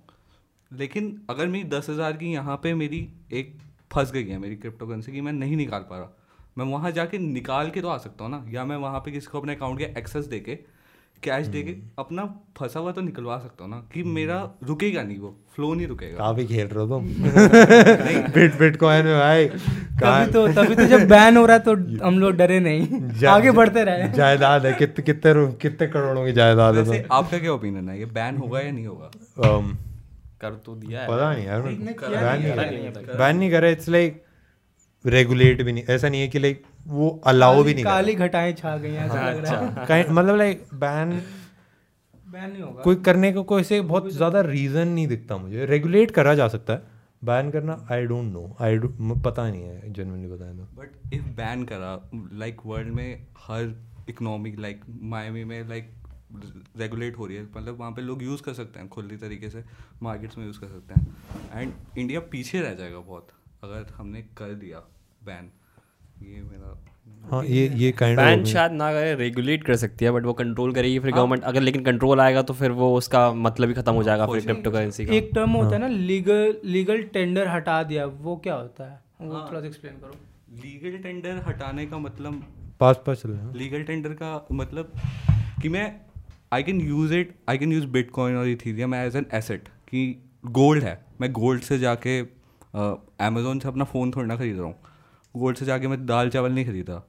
[0.71, 3.57] लेकिन अगर मेरी दस हज़ार की यहाँ पे मेरी एक
[3.91, 6.13] फंस गई है मेरी क्रिप्टो करेंसी की मैं नहीं निकाल पा रहा।
[6.59, 9.27] मैं वहाँ जाके निकाल के तो आ सकता हूँ ना या मैं वहाँ पे किसी
[9.33, 10.59] को अपने अकाउंट के एक्सेस दे के
[11.23, 12.25] कैश दे के अपना
[12.59, 16.19] फंसा हुआ तो निकलवा सकता हूँ ना कि मेरा रुकेगा नहीं वो फ्लो नहीं रुकेगा।
[16.19, 17.07] काफ़ी खेल रहे हो तुम।
[18.35, 19.49] बिट बिटकॉइन में भाई।
[19.97, 23.51] तभी तो तभी तो जब बैन हो रहा है तो हम लोग डरे नहीं। आगे
[23.53, 27.89] बढ़ते रहे। जायदाद है कितने कितने कितने करोड़ों की जायदाद है तो। आपका क्या ओपिनियन
[27.89, 27.99] है?
[27.99, 29.11] ये बैन होगा या नहीं होगा?
[29.49, 29.75] Um,
[30.41, 34.23] कर तो दिया है। पता नहीं यार बैन नहीं, नहीं बैन नहीं करा इट्स लाइक
[35.05, 38.77] रेगुलेट भी नहीं। ऐसा नहीं है कि लाइक वो अलाउ भी नहीं काली घटाएँ छा
[38.77, 41.21] गई हैं, ऐसा लग रहा है। मतलब लाइक बैन
[42.27, 46.11] बैन नहीं होगा। कोई करने का कोई से बहुत ज़्यादा रीजन नहीं दिखता मुझे। रेगुलेट
[46.11, 48.79] करा जा सकता है। बैन करना आई डोंट नो आई
[49.25, 53.75] पता नहीं है जनरली बताया तो। बट इफ़ बैन करा लाइक वर्ल्ड में हर
[54.09, 55.93] इकोनॉमिक लाइक मायमी में लाइक
[56.79, 59.65] रेगुलेट हो रही है मतलब वहाँ पे लोग यूज़ कर सकते हैं, खुली तरीके से
[60.03, 63.29] मार्केट्स में यूज़ कर सकते हैं। एंड इंडिया पीछे रह जाएगा बहुत,
[63.65, 64.79] अगर हमने कर दिया
[65.25, 65.51] बैन
[66.23, 66.75] ये मेरा
[67.31, 70.73] हाँ ये ये काइंड बैन शायद ना करे रेगुलेट कर सकती है बट वो कंट्रोल
[70.75, 74.03] करेगी फिर गवर्नमेंट अगर लेकिन कंट्रोल आएगा तो फिर वो उसका मतलब ही खत्म हो
[74.03, 78.07] जाएगा फिर क्रिप्टो करेंसी का। एक टर्म होता है ना लीगल लीगल टेंडर हटा दिया
[78.07, 79.01] वो क्या होता है?
[79.23, 80.15] वो थोड़ा एक्सप्लेन करो।
[80.63, 82.43] लीगल टेंडर हटाने का मतलब
[82.81, 84.93] पास पास चल रहे हैं। लीगल टेंडर का मतलब
[85.63, 85.93] कि मैं
[86.53, 90.09] I can use it I can use bitcoin और इथीरियम एज एन एसेट कि
[90.59, 92.21] गोल्ड है। मैं गोल्ड से जाके
[93.27, 94.75] अमेजोन से अपना फ़ोन थोड़ा ना खरीद रहा हूँ।
[95.37, 97.03] गोल्ड से जाके मैं दाल चावल नहीं खरीदा।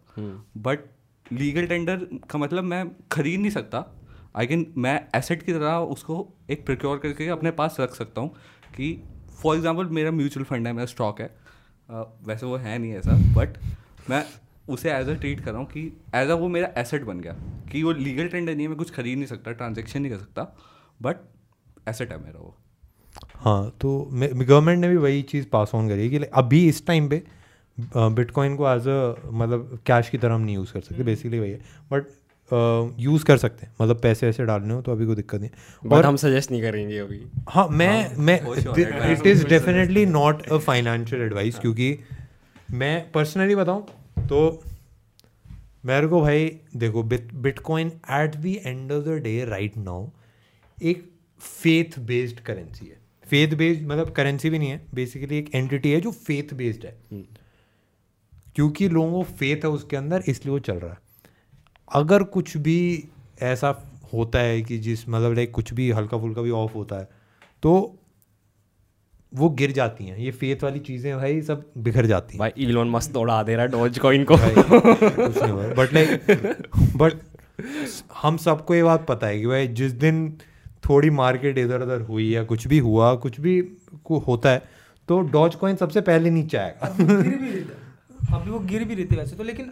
[0.60, 0.86] बट
[1.26, 3.86] लीगल टेंडर का मतलब मैं खरीद नहीं सकता।
[4.36, 8.30] आई कैन मैं एसेट की तरह उसको एक प्रिक्योर करके अपने पास रख सकता हूँ
[8.76, 8.98] कि
[9.40, 11.30] फॉर एग्ज़ाम्पल मेरा म्यूचुअल फंड है मेरा स्टॉक है।
[12.28, 13.58] वैसे वो है नहीं ऐसा बट
[14.10, 14.24] मैं
[14.70, 15.82] उसे एज अ ट्रीट कर रहा हूँ कि
[16.16, 17.34] एज अ वो मेरा एसेट बन गया।
[17.72, 20.56] कि वो लीगल टेंडर नहीं है मैं कुछ खरीद नहीं सकता ट्रांजेक्शन नहीं कर सकता
[21.00, 21.18] बट
[21.90, 22.56] एसेट है मेरा वो।
[23.36, 27.10] हाँ तो गवर्नमेंट ने भी वही चीज़ पास ऑन करी है कि अभी इस टाइम
[27.10, 27.24] पे
[27.80, 31.52] बिटकॉइन को एज अ मतलब कैश की तरह हम नहीं यूज़ कर सकते बेसिकली वही
[31.52, 31.60] है।
[31.92, 32.06] बट
[33.00, 36.06] यूज़ कर सकते हैं। मतलब पैसे ऐसे डालने हो तो अभी कोई दिक्कत नहीं बट
[36.06, 38.40] हम सजेस्ट नहीं करेंगे अभी। हाँ मैं मैं
[39.12, 41.98] it is definitely not a financial advice क्योंकि
[42.72, 44.40] मैं पर्सनली बताऊँ तो
[45.86, 50.08] मेरे को भाई देखो bitcoin at the end of the day right now
[50.78, 51.04] एक
[51.40, 52.96] फेथ बेस्ड करेंसी है।
[53.28, 56.96] फेथ बेस्ड मतलब करेंसी भी नहीं है बेसिकली एक एंटिटी है जो फेथ बेस्ड है
[58.58, 60.98] क्योंकि लोगों को फेथ है उसके अंदर इसलिए वो चल रहा है।
[61.92, 63.10] अगर कुछ भी
[63.42, 63.70] ऐसा
[64.14, 67.10] होता है कि जिस मतलब लाइक कुछ भी हल्का फुल्का भी ऑफ़ होता है
[67.64, 67.74] तो
[69.34, 72.90] वो गिर जाती हैं। ये फेथ वाली चीज़ें भाई सब बिखर जाती हैं। भाई इलोन
[72.90, 74.38] मस्क तो उड़ा दे रहा है डॉज कॉइन को
[75.76, 76.10] बट लाइक
[76.96, 77.14] बट
[78.22, 80.30] हम सबको ये बात पता है कि भाई जिस दिन
[80.90, 83.62] थोड़ी मार्केट इधर उधर हुई या कुछ भी हुआ कुछ भी
[84.04, 84.62] को होता है
[85.08, 86.96] तो डॉज कॉइन सबसे पहले नीचे आएगा।
[88.34, 89.72] अभी वो गिर भी रहते वैसे तो लेकिन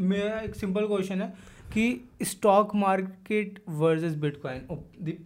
[0.00, 1.26] मेरा एक सिंपल क्वेश्चन है
[1.72, 4.60] कि stock market versus bitcoin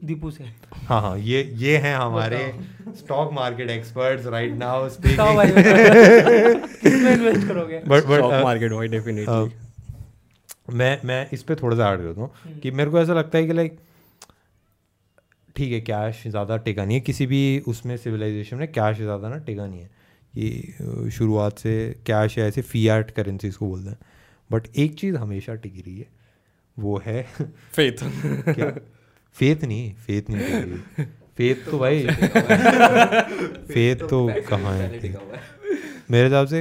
[0.04, 0.44] Deepu से।
[0.86, 2.40] हाँ हाँ ये ये हैं हमारे
[2.98, 5.38] stock market experts right now speaking
[6.74, 7.82] किसमें इन्वेस्ट करोगे?
[7.88, 12.60] बट स्टॉक बट मार्केट भाई डेफिनेटली मैं मैं इस पे थोड़ा सा ऐड करता हूँ
[12.60, 13.78] कि मेरे को ऐसा लगता है कि लाइक
[15.56, 19.36] ठीक है कैश ज़्यादा टिका नहीं है। किसी भी उसमें सिविलाइजेशन में कैश ज़्यादा ना
[19.44, 19.90] टिका नहीं है।
[20.38, 21.72] कि शुरुआत से
[22.06, 23.98] कैश या ऐसे फीआर्ट करेंसीज को बोलते हैं।
[24.52, 26.06] बट एक चीज़ हमेशा टिकी रही है
[26.78, 27.22] वो है
[27.72, 27.96] फेथ
[28.54, 28.70] क्या?
[29.36, 31.04] फेथ नहीं फेथ नहीं टिकी रही।
[31.36, 32.06] फेथ तो भाई
[33.68, 34.90] फेथ तो कहाँ है
[36.10, 36.60] मेरे हिसाब से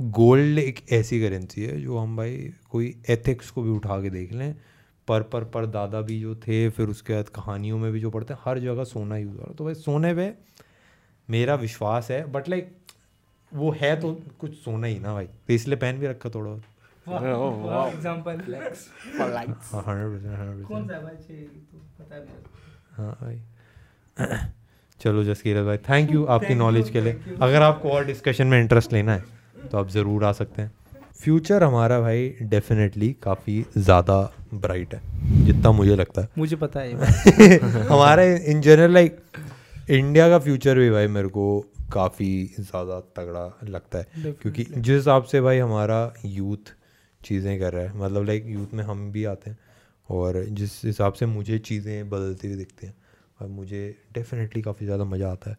[0.00, 2.36] गोल्ड एक ऐसी करेंसी है जो हम भाई
[2.70, 4.54] कोई एथिक्स को भी उठा के देख लें।
[5.08, 8.34] पर पर पर दादा भी जो थे फिर उसके बाद कहानियों में भी जो पढ़ते
[8.34, 10.32] हैं हर जगह सोना यूज़ हो रहा है। तो भाई सोने पे
[11.28, 12.76] मेरा विश्वास है बट लाइक
[13.52, 16.62] वो है तो कुछ सोना ही ना भाई। तो इसलिए पहन भी रखा थोड़ा बहुत।
[17.06, 17.22] हाँ है
[19.70, 19.78] तो
[20.18, 20.26] है।
[22.96, 23.16] हाँ
[25.00, 28.92] चलो जसकीरत भाई थैंक यू आपकी नॉलेज के लिए। अगर आपको और डिस्कशन में इंटरेस्ट
[28.92, 29.24] लेना है
[29.70, 30.70] तो आप ज़रूर आ सकते हैं।
[31.20, 35.00] फ्यूचर हमारा भाई डेफिनेटली काफ़ी ज़्यादा ब्राइट है
[35.44, 36.92] जितना मुझे लगता है। मुझे पता है।
[37.88, 39.16] हमारा इन जनरल लाइक
[39.90, 42.28] इंडिया का फ्यूचर भी भाई मेरे को काफ़ी
[42.60, 46.72] ज़्यादा तगड़ा लगता है। क्योंकि जिस हिसाब से भाई हमारा यूथ
[47.20, 49.58] चीज़ें कर रहा है मतलब लाइक यूथ में हम भी आते हैं
[50.08, 52.94] और जिस हिसाब से मुझे चीज़ें बदलती हुई दिखती हैं
[53.40, 53.82] और मुझे
[54.14, 55.56] डेफिनेटली काफ़ी ज़्यादा मज़ा आता है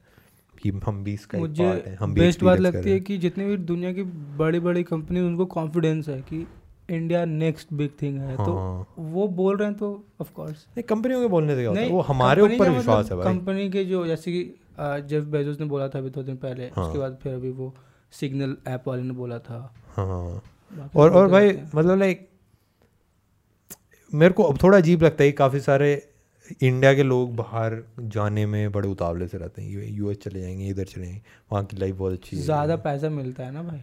[0.54, 3.46] कि हम भी इसका एक मुझे हैं हम भी बेस्ट बात लगती है कि जितनी
[3.46, 4.04] भी दुनिया की
[4.38, 6.46] बड़ी बड़ी कंपनी उनको कॉन्फिडेंस है कि
[6.90, 9.90] इंडिया नेक्स्ट बिग थिंग है। तो हाँ। वो बोल रहे हैं तो
[10.22, 11.90] ऑफ़ कोर्स नहीं कंपनियों के बोलने से क्या होता है?
[11.90, 14.44] वो हमारे ऊपर विश्वास है भाई। कंपनी के जो जैसे कि
[14.80, 17.74] जेफ बेजोस ने बोला था अभी दो दिन पहले हाँ। उसके बाद फिर अभी वो
[18.14, 19.60] सिग्नल ऐप वाले ने बोला था।
[19.96, 20.42] हाँ।
[20.96, 22.28] और और भाई मतलब लाइक
[24.14, 25.92] मेरे को अब थोड़ा अजीब लगता है कि काफ़ी सारे
[26.62, 30.86] इंडिया के लोग बाहर जाने में बड़े उतावले से रहते हैं यूएस चले जाएँगे इधर
[30.86, 33.82] चले जाएँगे वहाँ की लाइफ बहुत अच्छी है। ज़्यादा पैसा मिलता है ना भाई?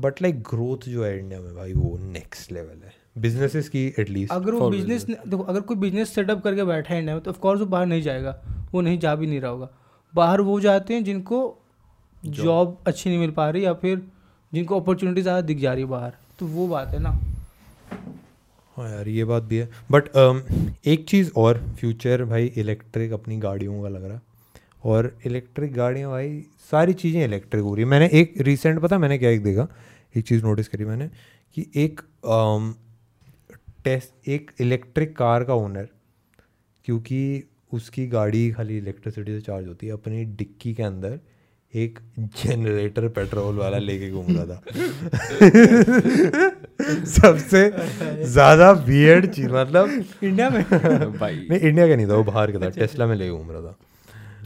[0.00, 4.32] बट लाइक ग्रोथ जो है इंडिया में भाई वो नेक्स्ट लेवल है। बिजनेसेस की एटलीस्ट
[4.32, 7.60] अगर वो बिज़नेस देखो अगर कोई बिज़नेस सेटअप करके बैठा है इंडिया में तो ऑफकोर्स
[7.60, 8.40] वो बाहर नहीं जाएगा
[8.72, 9.68] वो नहीं जा भी नहीं रहा होगा।
[10.16, 11.38] बाहर वो जाते हैं जिनको
[12.22, 14.02] जॉब अच्छी नहीं मिल पा रही या फिर
[14.52, 17.10] जिनको अपॉर्चुनिटी ज़्यादा दिख जा रही है बाहर। तो वो बात है ना।
[18.76, 20.08] हाँ यार ये बात भी है। बट
[20.86, 24.22] एक चीज़ और फ्यूचर भाई इलेक्ट्रिक अपनी गाड़ियों का लग रहा। है
[24.84, 29.18] और इलेक्ट्रिक गाड़ियाँ भाई सारी चीज़ें इलेक्ट्रिक हो रही है। मैंने एक रिसेंट पता मैंने
[29.18, 29.68] क्या एक देखा?
[30.14, 31.08] एक चीज़ नोटिस करी मैंने
[31.56, 32.00] कि एक
[33.84, 35.88] टेस्ट एक इलेक्ट्रिक कार का ओनर
[36.86, 37.18] क्योंकि
[37.72, 41.18] उसकी गाड़ी खाली इलेक्ट्रिसिटी से चार्ज होती है अपनी डिक्की के अंदर
[41.74, 44.60] एक जनरेटर पेट्रोल वाला लेके घूम रहा था।
[47.06, 47.70] सबसे
[48.24, 50.62] ज़्यादा बियड चीज़ मतलब इंडिया में?
[51.18, 53.60] भाई नहीं इंडिया का नहीं था वो बाहर का था टेस्ला में लेके घूम रहा
[53.60, 53.76] था।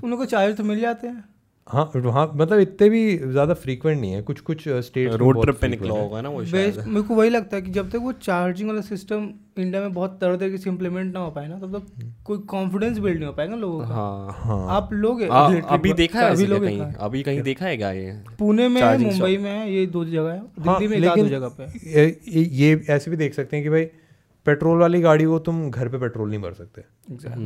[0.04, 1.24] उन लोग को चार्ज तो मिल जाते हैं।
[1.66, 5.68] हाँ हाँ मतलब इतने भी ज़्यादा फ्रीक्वेंट नहीं है कुछ कुछ स्टेट रोड ट्रिप पे
[5.68, 8.68] निकला होगा ना वो बेस्ट मेरे को वही लगता है कि जब तक वो चार्जिंग
[8.68, 12.12] वाला सिस्टम इंडिया में बहुत तरह तरीके से इम्प्लीमेंट ना हो पाए ना तब तक
[12.24, 16.30] कोई कॉन्फिडेंस बिल्ड नहीं हो पाएगा लोगों का। हाँ। हाँ। आप लोग अभी देखा है
[16.30, 16.80] अभी लोग कहीं?
[16.80, 18.12] अभी कहीं देखा है क्या ये?
[18.38, 21.48] पुणे में मुंबई में है ये दो जगह है। हाँ, दिल्ली में एक दो जगह
[21.60, 22.08] पे
[22.56, 23.88] ये ऐसे भी देख सकते हैं कि भाई
[24.46, 26.82] पेट्रोल वाली गाड़ी को तुम घर पे पेट्रोल नहीं भर सकते।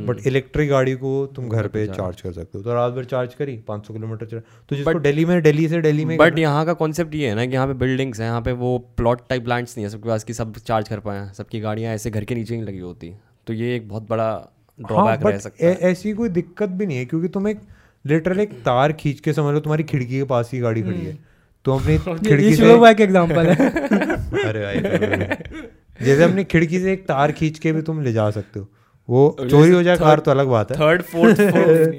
[0.05, 3.33] बट इलेक्ट्रिक गाड़ी को तुम घर पे चार्ज कर सकते हो। तो रात भर चार्ज
[3.33, 6.73] करी 500 किलोमीटर चला। तो जिसको दिल्ली में दिल्ली से दिल्ली में बट यहाँ का
[6.73, 9.77] कॉन्सेप्ट ये है ना कि यहाँ पे बिल्डिंग्स हैं यहाँ पे वो प्लॉट टाइप प्लांट्स
[9.77, 12.55] नहीं है सबके पास की सब चार्ज कर पाए सबकी गाड़ियाँ ऐसे घर के नीचे
[12.55, 13.13] ही लगी होती।
[13.47, 16.97] तो ये एक बहुत बड़ा हाँ ड्रॉबैक रह सकता है। ऐसी कोई दिक्कत भी नहीं
[16.97, 17.59] है क्योंकि तुम एक
[18.05, 21.17] लिटरल एक तार खींच के समझ लो तुम्हारी खिड़की के पास ही गाड़ी खड़ी है।
[21.65, 21.97] तो अपनी
[22.29, 23.69] खिड़की से एग्जांपल है।
[24.45, 25.37] अरे भाई
[25.99, 28.67] जैसे अपनी खिड़की से एक तार खींच के भी तुम ले जा सकते हो।
[29.09, 31.39] वो चोरी हो जाए कार तो अलग बात है। Third fourth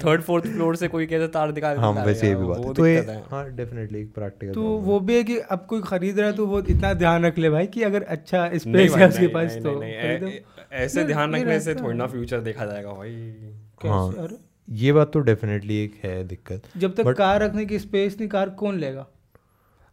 [0.03, 2.87] third fourth floor से कोई कैसे तार दिखा हाँ वैसे ये भी बात है। तो
[2.87, 2.97] ये
[3.29, 6.45] हाँ डेफिनेटली एक प्रैक्टिकल तो वो भी है कि अब कोई खरीद रहा है तो
[6.47, 11.03] वो इतना ध्यान रख ले भाई कि अगर अच्छा स्पेस है उसके पास तो ऐसे
[11.03, 13.89] ध्यान ये रखने से थोड़ी ना फ्यूचर देखा जाएगा भाई। कैसे?
[13.89, 18.17] हाँ अरे, ये बात तो डेफिनेटली एक है दिक्कत। जब तक कार रखने की स्पेस
[18.19, 19.07] नहीं कार कौन लेगा?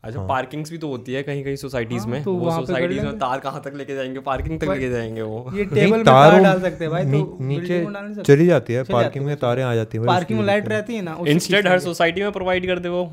[0.05, 3.19] अच्छा हाँ। पार्किंग्स भी तो होती है कहीं कहीं सोसाइटीज में। तो वो सोसाइटीज में
[3.19, 4.21] तार कहाँ तक लेके जाएँगे?
[4.23, 8.23] पार्किंग तक लेके जाएँगे वो। ये टेबल में तार डाल सकते हैं भाई तो नीचे।
[8.23, 11.17] चली जाती है पार्किंग में तारें आ जाती हैं पार्किंग में लाइट रहती है ना
[11.27, 13.05] इंस्टेंट हर सोसाइटी में प्रोवाइड कर दे वो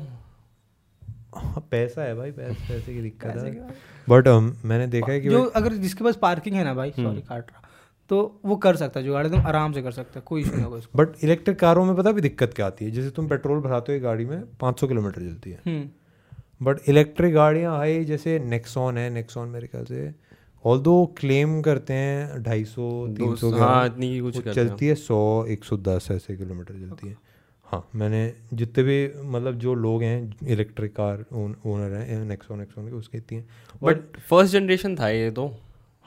[1.34, 3.52] हाँ, पैसा है भाई पैसे पैसे की दिक्कत है।
[4.08, 4.28] बट
[4.64, 7.50] मैंने देखा है कि जो अगर जिसके पास पार्किंग है ना भाई हम्म। सॉरी काट
[7.50, 7.60] रहा
[8.10, 10.64] तो वो कर सकता है जुगाड़ एकदम आराम से कर सकता है कोई इशू नहीं
[10.64, 12.90] होगा बट इलेक्ट्रिक कारों में पता भी दिक्कत क्या आती है?
[12.90, 15.88] जैसे तुम पेट्रोल भराते हो गाड़ी में 500 किलोमीटर चलती है। हम्म।
[16.62, 20.12] बट इलेक्ट्रिक गाड़ियाँ आई जैसे नेक्सॉन है नेक्सॉन मेरे ख्याल से
[20.64, 25.44] ऑल दो क्लेम करते हैं ढाई सौ तीन सौ हाँ, इतनी कुछ चलती है सौ
[25.48, 27.16] एक सौ दस ऐसे किलोमीटर चलती है।
[27.66, 28.20] हाँ मैंने
[28.52, 33.38] जितने भी मतलब जो लोग हैं इलेक्ट्रिक कार ओनर हैं नेक्सॉन नेक्सॉन के उसके इतनी
[33.38, 33.48] हैं।
[33.82, 35.46] बट फ़र्स्ट जनरेशन था ये तो।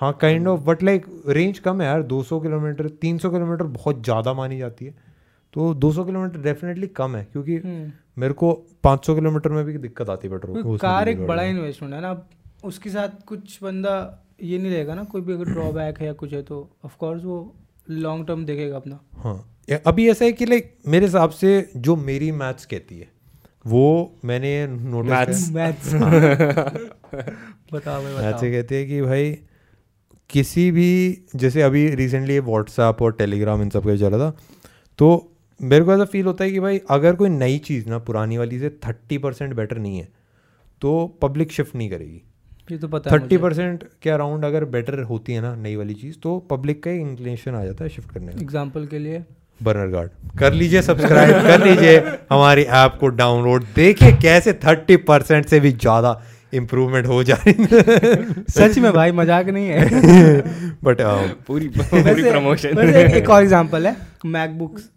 [0.02, 4.34] हाँ kind of but like range कम है यार 200 किलोमीटर 300 किलोमीटर बहुत ज़्यादा
[4.34, 4.96] मानी जाती है।
[5.54, 8.52] तो 200 किलोमीटर डेफिनेटली कम है क्योंकि हम्म। मेरे को
[8.84, 12.28] 500 किलोमीटर में भी दिक्कत आती है पेट्रोल कार एक बड़ा इन्वेस्टमेंट है। ना
[12.64, 16.34] उसके साथ कुछ बंदा ये नहीं रहेगा ना कोई भी अगर ड्रॉबैक है या कुछ
[16.34, 17.56] है तो ऑफ़ कोर्स वो
[17.90, 19.36] लॉन्ग टर्म देखेगा अपना। हाँ
[19.86, 23.08] अभी ऐसा है कि लाइक मेरे हिसाब से जो मेरी मैथ्स कहती है
[23.68, 25.94] वो मैंने नोटिस मैथ्स
[27.74, 29.32] बताओ भाई मैथ्स से कहती है कि भाई
[30.30, 30.90] किसी भी
[31.36, 34.30] जैसे अभी रिसेंटली व्हाट्सएप और टेलीग्राम इन सब का चला था
[35.00, 38.38] तो मेरे को ऐसा फील होता है कि भाई अगर कोई नई चीज़ ना पुरानी
[38.38, 40.08] वाली से थर्टी परसेंट बेटर नहीं है
[40.82, 42.22] तो पब्लिक शिफ्ट नहीं करेगी।
[42.72, 46.16] ये तो पता थर्टी परसेंट के अराउंड अगर बेटर होती है ना नई वाली चीज़
[46.24, 49.24] तो पब्लिक का इंक्लिनेशन आ जाता है शिफ्ट करने का। एग्ज़ाम्पल के लिए?
[49.60, 51.98] बर्नर गार्ड कर लीजिए सब्सक्राइब कर लीजिए
[52.32, 56.22] हमारी ऐप को डाउनलोड देखिए कैसे थर्टी परसेंट से भी ज़्यादा
[56.54, 60.42] इम्प्रूवमेंट हो जा रही सच में भाई मज़ाक नहीं है।
[60.84, 60.98] बट
[61.48, 63.96] पूरी पूरी प्रमोशन एक- एक और एग्जांपल है
[64.26, 64.90] मैकबुक्स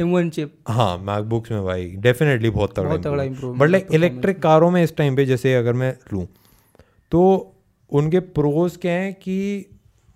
[0.00, 4.42] M1 चिप हाँ मैकबुक्स में भाई डेफिनेटली बहुत तगड़ा बहुत तगड़ा improvement बट लाइक इलेक्ट्रिक
[4.42, 6.26] कारों में इस टाइम पे जैसे अगर मैं लूँ
[7.10, 7.52] तो
[7.90, 9.66] उनके प्रोज क्या हैं कि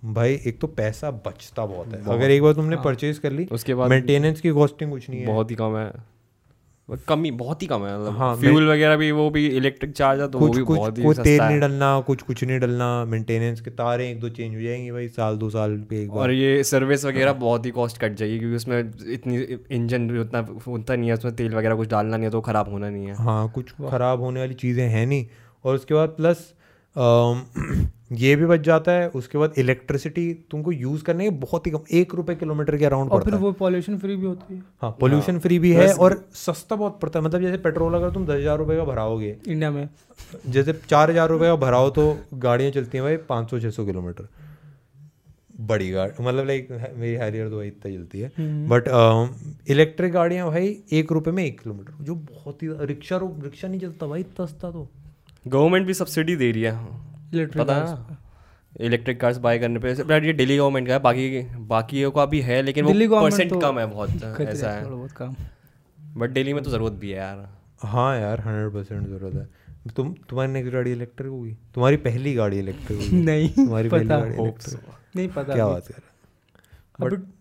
[0.05, 3.75] भाई एक तो पैसा बचता बहुत है। अगर एक बार तुमने परचेज कर ली उसके
[3.75, 5.93] बाद- मेंटेनेंस की कॉस्टिंग कुछ नहीं है। बहुत ही कम है।
[7.09, 10.21] कम ही बहुत ही कम है मतलब हाँ, फ्यूल वगैरह भी वो भी इलेक्ट्रिक चार्ज
[10.21, 13.05] है तो वो भी कुछ बहुत ही कोई तेल नहीं डलना कुछ कुछ नहीं डलना
[13.05, 16.31] मेंटेनेंस के तारें एक दो चेंज हो जाएँगी भाई साल दो साल पे एक और
[16.31, 19.37] ये सर्विस वगैरह हाँ। बहुत ही कॉस्ट कट जाएगी क्योंकि उसमें इतनी
[19.77, 22.69] इंजन भी उतना उतना नहीं है उसमें तेल वगैरह कुछ डालना नहीं है तो खराब
[22.69, 25.27] होना नहीं है। हाँ कुछ खराब होने वाली चीज़ें हैं नहीं।
[25.65, 26.53] और उसके बाद प्लस
[28.11, 31.81] ये भी बच जाता है उसके बाद इलेक्ट्रिसिटी तुमको यूज़ करने के बहुत ही कम
[31.93, 35.39] एक रुपए किलोमीटर के अराउंड और फिर वो पॉल्यूशन फ्री भी होती है। हाँ पोल्यूशन
[35.39, 38.59] फ्री भी है और सस्ता बहुत पड़ता है मतलब जैसे पेट्रोल अगर तुम दस हज़ार
[38.59, 39.89] रुपये का भराओगे इंडिया में।
[40.47, 43.85] जैसे चार हज़ार रुपये का भराओ तो गाड़ियाँ चलती हैं भाई पाँच सौ छः सौ
[43.87, 44.29] किलोमीटर।
[45.63, 48.31] बड़ी गाड़ी मतलब लाइक मेरी हैरियर तो भाई इतना चलती है।
[48.69, 48.89] बट
[49.71, 54.07] इलेक्ट्रिक गाड़ियाँ भाई एक रुपये में एक किलोमीटर जो बहुत ही रिक्शा रिक्शा नहीं चलता
[54.07, 54.89] भाई इतना सस्ता तो।
[55.47, 58.19] गवर्नमेंट भी सब्सिडी दे रही है इलेक्ट्रिक पता है?
[58.81, 62.41] इलेक्ट्रिक कार्स बाय करने पे बट ये दिल्ली गवर्नमेंट का है बाकी बाकियों का भी
[62.41, 64.11] है लेकिन वो परसेंट तो कम है बहुत
[64.41, 65.37] ऐसा है। बहुत काम।
[66.17, 67.49] बट दिल्ली में तो ज़रूरत भी है यार।
[67.83, 71.57] हाँ यार हंड्रेड परसेंट ज़रूरत है। तुम तुम्हारी नेक्स्ट गाड़ी इलेक्ट्रिक होगी?
[71.75, 74.81] तुम्हारी पहली गाड़ी इलेक्ट्रिक होगी। नहीं तुम्हारी पहली पता। गाड़ी इलेक्ट्रिक
[75.17, 77.33] नहीं पता क्या बात कर रहे अब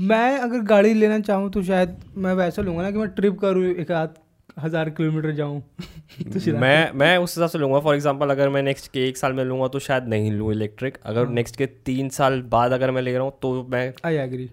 [0.00, 3.64] मैं अगर गाड़ी लेना चाहूँ तो शायद मैं वैसा लूँगा ना कि मैं ट्रिप करूँ
[3.64, 4.14] एक आध
[4.62, 5.60] हज़ार किलोमीटर जाऊँ
[6.22, 9.32] तो मैं मैं उस हिसाब से लूँगा। फॉर एग्जांपल अगर मैं नेक्स्ट के एक साल
[9.32, 13.02] में लूँगा तो शायद नहीं लूँ इलेक्ट्रिक अगर नेक्स्ट के तीन साल बाद अगर मैं
[13.02, 14.50] ले रहा हूँ तो मैं आई एग्री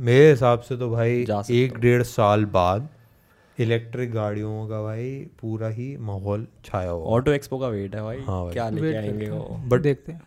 [0.00, 2.88] मेरे हिसाब से तो भाई एक डेढ़ साल बाद
[3.60, 8.16] इलेक्ट्रिक गाड़ियों का भाई पूरा ही माहौल छाया होगा ऑटो एक्सपो का वेट है भाई।
[8.16, 9.48] हाँ भाई। क्या लेके आएँगे वो?
[9.52, 10.20] हैं। But- देखते हैं।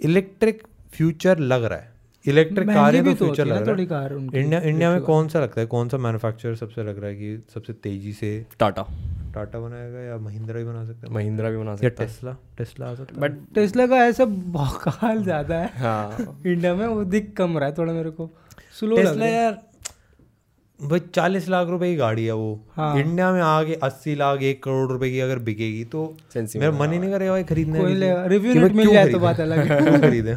[0.00, 4.90] इलेक्ट्रिक फ्यूचर लग रहा है। इलेक्ट्रिक कार तो तो फ्यूचर लग रहा है। इंडिया इंडिया
[4.90, 5.66] में कौन सा लगता है?
[5.66, 8.86] कौन सा मैन्युफैक्चरर सबसे लग रहा है कि सबसे तेज़ी से टाटा
[9.34, 11.14] टाटा बनाएगा या महिंद्रा भी बना सकता है?
[11.14, 15.22] महिंद्रा भी बना सकते है। टेस्ला टेस्ला आ सकता है। बट टेस्ला का ऐसा बहुत
[15.22, 16.16] ज़्यादा है। हाँ।
[16.46, 18.30] इंडिया में वो दिख कम रहा है थोड़ा मेरे को।
[18.80, 19.67] स्लो लग टेस्ला रहा है। यार
[20.80, 24.62] भाई चालीस लाख रुपए की गाड़ी है वो। हाँ। इंडिया में आगे अस्सी लाख एक
[24.62, 28.72] करोड़ रुपए की अगर बिकेगी तो मेरा मन ही नहीं करेगा भाई खरीदने। रिव्यू नेट
[28.72, 30.34] मिल जाए तो बात अलग है। खरीदे?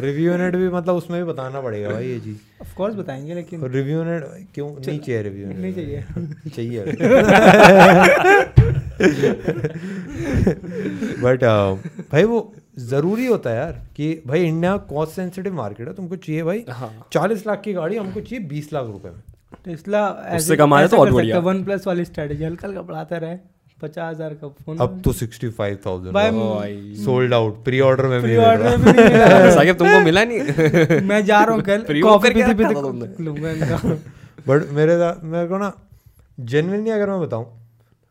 [0.00, 3.64] रिव्यू नेट भी मतलब उसमें भी बताना पड़ेगा भाई ये चीज़। ऑफ़ कोर्स बताएँगे लेकिन
[3.64, 4.70] रिव्यू नेट क्यों?
[4.86, 6.04] नहीं चाहिए रिव्यू नहीं चाहिए।
[6.56, 6.84] चाहिए।
[11.22, 11.44] बट
[12.12, 16.42] भाई वो ज़रूरी होता है यार कि भाई इंडिया कॉस्ट सेंसिटिव मार्केट है तुमको चाहिए
[16.42, 19.22] भाई हाँ। चालीस लाख की गाड़ी हमको चाहिए बीस लाख रुपए में।
[19.64, 23.36] टेस्ला उससे कमाए तो और बढ़िया। वन प्लस वाली स्ट्रेटेजी हल्का हल्का बढ़ाता रहे
[23.78, 28.36] पचास हज़ार का फ़ोन अब तो sixty five thousand sold out pre order में प्री
[28.36, 31.00] ऑर्डर में भी नहीं मिला। साकिब तुमको मिला नहीं?
[31.08, 33.76] मैं जा रहा हूँ कल कॉफ़ी पीते। पीते लूँगा इनका।
[34.48, 35.72] बट मेरे मेरे को ना
[36.38, 37.44] जेनविनली अगर मैं बताऊँ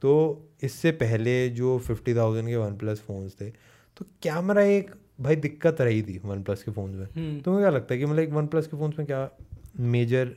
[0.04, 0.14] तो
[0.64, 3.50] इससे पहले जो फिफ्टी थाउज़ेंड के वन प्लस फ़ोन्स थे
[3.98, 4.92] तो कैमरा एक
[5.22, 8.06] भाई दिक्कत रही थी वन प्लस के फ़ोन में। हम्म। तुम्हें क्या लगता है कि
[8.06, 9.30] मतलब एक वन प्लस के फ़ोन में क्या
[9.80, 10.36] मेजर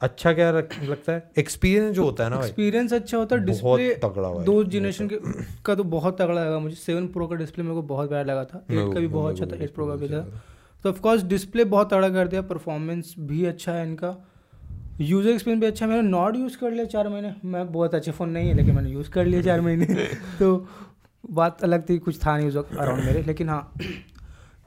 [0.00, 1.30] अच्छा क्या लगता है?
[1.38, 5.18] एक्सपीरियंस जो होता है ना एक्सपीरियंस अच्छा होता है डिस्प्ले तगड़ा दो जनरेशन के
[5.64, 8.44] का तो बहुत तगड़ा लगा मुझे। सेवन प्रो का डिस्प्ले मेरे को बहुत प्यारा लगा
[8.44, 10.40] था। एट का भी बहुत अच्छा था एट प्रो का भी था। अच्छा
[10.84, 14.16] तो ऑफकोर्स डिस्प्ले बहुत तगड़ा कर दिया परफॉर्मेंस भी अच्छा है इनका।
[15.00, 18.10] यूज़र एक्सपीरियंस भी अच्छा है। मैंने नॉट यूज़ कर लिया चार महीने। मैं बहुत अच्छे
[18.10, 19.86] फ़ोन नहीं है लेकिन मैंने यूज़ कर लिया चार महीने।
[20.38, 20.56] तो
[21.30, 23.74] बात अलग थी कुछ था नहीं उस वक्त अराउंड मेरे लेकिन हाँ।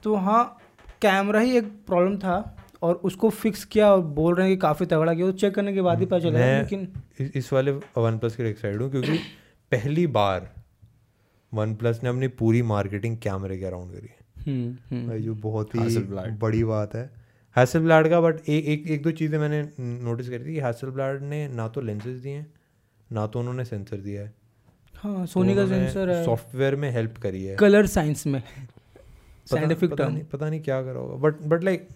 [0.02, 0.58] तो हाँ
[1.02, 4.86] कैमरा ही एक प्रॉब्लम था और उसको फिक्स किया और बोल रहे हैं कि काफ़ी
[4.86, 8.36] तगड़ा किया तो चेक करने के बाद ही पता चला लेकिन इस- वाले वन प्लस
[8.36, 9.18] के एक्साइड हूँ क्योंकि
[9.70, 10.54] पहली बार
[11.54, 15.34] वन प्लस ने अपनी पूरी मार्केटिंग कैमरे के अराउंड करी। है हम्म, हम्म। भाई जो
[15.34, 15.98] बहुत ही
[16.30, 17.10] बड़ी बात है।
[17.56, 21.18] हैसल ब्लाड का बट एक एक एक दो चीज़ें मैंने नोटिस करी थी कि हैसल
[21.22, 22.52] ने ना तो लेंसेज दिए हैं
[23.12, 24.34] ना तो उन्होंने सेंसर दिया है।
[24.96, 28.42] हाँ सोनी का सेंसर है। सॉफ्टवेयर में हेल्प करी है। कलर साइंस में।
[29.50, 31.88] साइंटिफिक टर्म नहीं पता नहीं क्या करा होगा। बट बट लाइक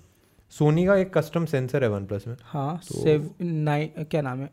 [0.51, 4.38] सोनी का एक कस्टम सेंसर है वन प्लस में। हाँ तो- सेव नाइन क्या नाम
[4.38, 4.51] है?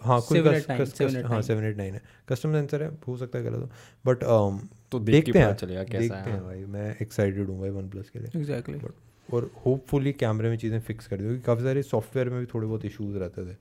[0.00, 2.98] हाँ कोई 789, कस, कस, कस, 789 हाँ सेवन एट नाइन है। कस्टम सेंसर है
[3.08, 3.70] हो सकता है गलत हो।
[4.06, 4.18] बट
[4.92, 8.10] तो देखते हैं चलेगा कैसा देखते है। हैं भाई मैं एक्साइटेड हूँ भाई वन प्लस
[8.10, 8.80] के लिए। एग्जैक्टली
[9.32, 12.66] और होपफुली कैमरे में चीज़ें फिक्स कर दी क्योंकि काफ़ी सारे सॉफ्टवेयर में भी थोड़े
[12.66, 13.56] बहुत इश्यूज़ रहते थे।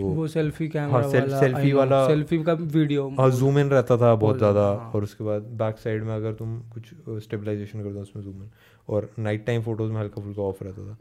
[0.00, 3.68] तो वो सेल्फी कैमरा हाँ, सेल- वाला सेल्फी वाला- सेल्फी का वीडियो हाँ जूम इन
[3.68, 6.90] रहता था बहुत ज़्यादा हाँ। और उसके बाद बैक साइड में अगर तुम कुछ
[7.24, 8.50] स्टेबलाइजेशन कर दो उसमें जूम इन
[8.88, 10.96] और नाइट टाइम फ़ोटोज़ में हल्का फुल्का ऑफ़ रहता था।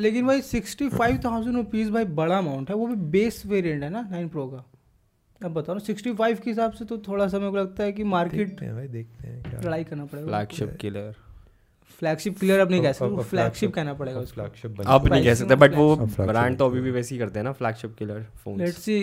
[0.00, 3.90] लेकिन भाई सिक्सटी फाइव थाउज़ेंड रुपीज़ भाई बड़ा अमाउंट है वो भी बेस वेरिएंट है
[3.90, 4.64] ना नाइन प्रो का।
[5.40, 7.92] अब बताओ ना सिक्सटी फाइव के हिसाब से तो थोड़ा सा मेरे को लगता है
[7.92, 11.14] कि मार्केट देखते हैं भाई देखते हैं लड़ाई करना पड़ेगा। फ्लैगशिप किलर
[11.90, 15.34] फ्लैगशिप क्लियर अब नहीं कह सकते फ्लैगशिप कहना पड़ेगा उसको। flagship बन अब नहीं कह
[15.34, 18.58] सकते बट वो ब्रांड तो अभी भी वैसे ही करते हैं ना flagship killer phone
[18.58, 18.98] let's see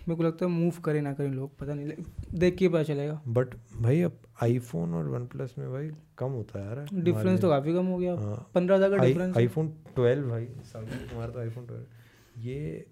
[0.00, 2.04] मेरे को लगता है मूव करें ना करें लोग पता नहीं
[2.34, 6.58] देख के पता चलेगा। बट भाई अब आईफोन और वन प्लस में भाई कम होता
[6.58, 10.28] है यार। डिफरेंस तो काफ़ी कम हो गया। हाँ। पंद्रह हज़ार का डिफरेंस आईफोन ट्वेल्व
[10.30, 12.86] भाई सामने तुम्हारा तो आईफोन ट्वेल्व ये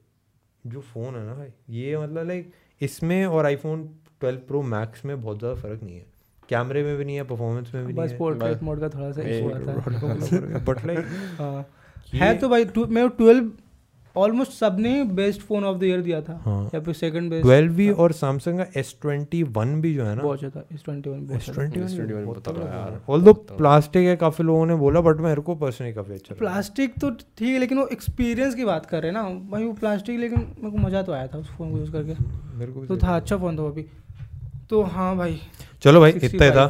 [0.65, 3.89] जो फ़ोन है ना भाई ये मतलब लाइक इसमें और आईफोन
[4.21, 6.07] ट्वेल्व प्रो मैक्स में बहुत ज़्यादा फ़र्क नहीं है।
[6.49, 9.11] कैमरे में भी नहीं है परफॉर्मेंस में भी नहीं पोर्ट्रेट बस- पोर्ट्रेट मोड का थोड़ा
[9.13, 10.99] सा इशू आता है। बट लाइक
[11.39, 11.67] हाँ।
[12.15, 13.51] है तो भाई मेरे ट्वेल्व
[14.17, 17.73] ऑलमोस्ट सबने best phone of the year दिया था। हाँ। या फिर सेकंड बेस्ट ट्वेल्व
[17.73, 20.85] भी और सैमसंग का एस ट्वेंटी वन भी जो है ना। बहुत अच्छा था इस
[20.85, 24.75] twenty one S twenty S21 one बहुत तगड़ा यार। ऑल्दो प्लास्टिक है काफ़ी लोगों ने
[24.75, 28.55] बोला बट मेरे को पर्सनली काफ़ी अच्छा लगा। प्लास्टिक तो ठीक है लेकिन वो एक्सपीरियंस
[28.55, 31.27] की बात कर रहे हैं ना। भाई वो प्लास्टिक लेकिन मेरे को मज़ा तो आया
[31.27, 32.15] था उस फ़ोन को यूज़ करके।
[32.59, 33.87] मेरे को भी तो था अच्छा फ़ोन था वो भी।
[34.71, 35.41] तो हाँ भाई।
[35.83, 36.67] चलो भाई इतना था।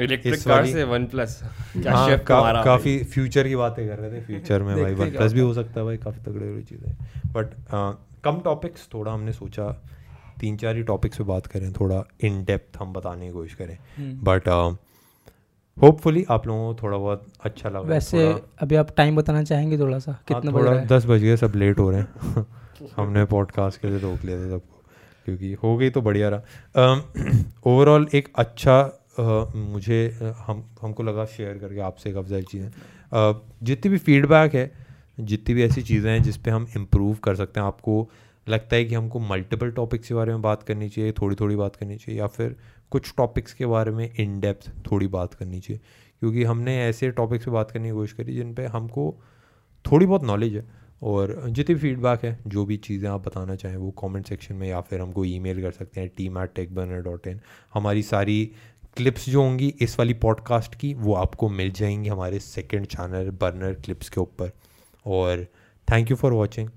[0.00, 4.62] इलेक्ट्रिक कार से वन प्लस हाँ, का, काफ़ी फ्यूचर की बातें कर रहे थे फ्यूचर
[4.62, 6.92] में भाई। वन प्लस भी हो सकता है भाई काफ़ी तगड़े वाली चीज़ें
[7.32, 7.54] बट
[8.24, 9.70] कम टॉपिक्स थोड़ा हमने सोचा।
[10.40, 13.76] तीन चार ही टॉपिक्स पे बात करें थोड़ा इन डेप्थ हम बताने की कोशिश करें।
[13.96, 14.48] हम्म। बट
[15.82, 18.26] होपफुली आप लोगों को थोड़ा बहुत अच्छा लगा। वैसे
[18.60, 21.78] अभी आप टाइम बताना चाहेंगे थोड़ा सा हाँ, कितना थोड़ा दस बज गए सब लेट
[21.78, 22.46] हो रहे हैं।
[22.96, 24.75] हमने पॉडकास्ट के लिए रोक लिया था सबको।
[25.26, 26.92] क्योंकि हो गई तो बढ़िया रहा।
[27.66, 28.80] ओवरऑल uh, एक अच्छा
[29.18, 29.22] अ,
[29.56, 32.70] मुझे अ, हम हमको लगा शेयर करके आपसे काफ़ी सारी चीज़ें।
[33.62, 34.70] जितनी भी फीडबैक है
[35.20, 38.08] जितनी भी ऐसी चीज़ें हैं जिस पे हम इम्प्रूव कर सकते हैं आपको
[38.46, 41.76] लगता है कि हमको मल्टीपल टॉपिक्स के बारे में बात करनी चाहिए थोड़ी थोड़ी बात
[41.76, 42.56] करनी चाहिए या फिर
[42.90, 45.80] कुछ टॉपिक्स के बारे में इन डेप्थ थोड़ी बात करनी चाहिए।
[46.20, 49.14] क्योंकि हमने ऐसे टॉपिक्स पे बात करने की कोशिश करी जिन पे हमको
[49.84, 50.64] थोड़ी बहुत नॉलेज है।
[51.02, 54.68] और जितनी भी फीडबैक है जो भी चीज़ें आप बताना चाहें वो कमेंट सेक्शन में
[54.68, 57.40] या फिर हमको ईमेल कर सकते हैं team at Tech Burner dot in
[57.74, 58.52] हमारी सारी
[58.96, 63.74] क्लिप्स जो होंगी इस वाली पॉडकास्ट की वो आपको मिल जाएँगी हमारे सेकंड चैनल बर्नर
[63.74, 64.50] क्लिप्स के ऊपर.
[65.06, 65.46] और
[65.90, 66.68] थैंक यू फॉर वॉचिंग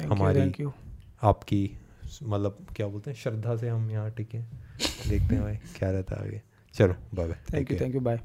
[0.00, 0.72] हमारी यू
[1.22, 1.78] आपकी
[2.22, 6.28] मतलब क्या बोलते हैं श्रद्धा से हम यहाँ टिके देखते हैं भाई क्या रहता है
[6.28, 6.42] आगे।
[6.74, 8.20] चलो bye bye thank you thank you bye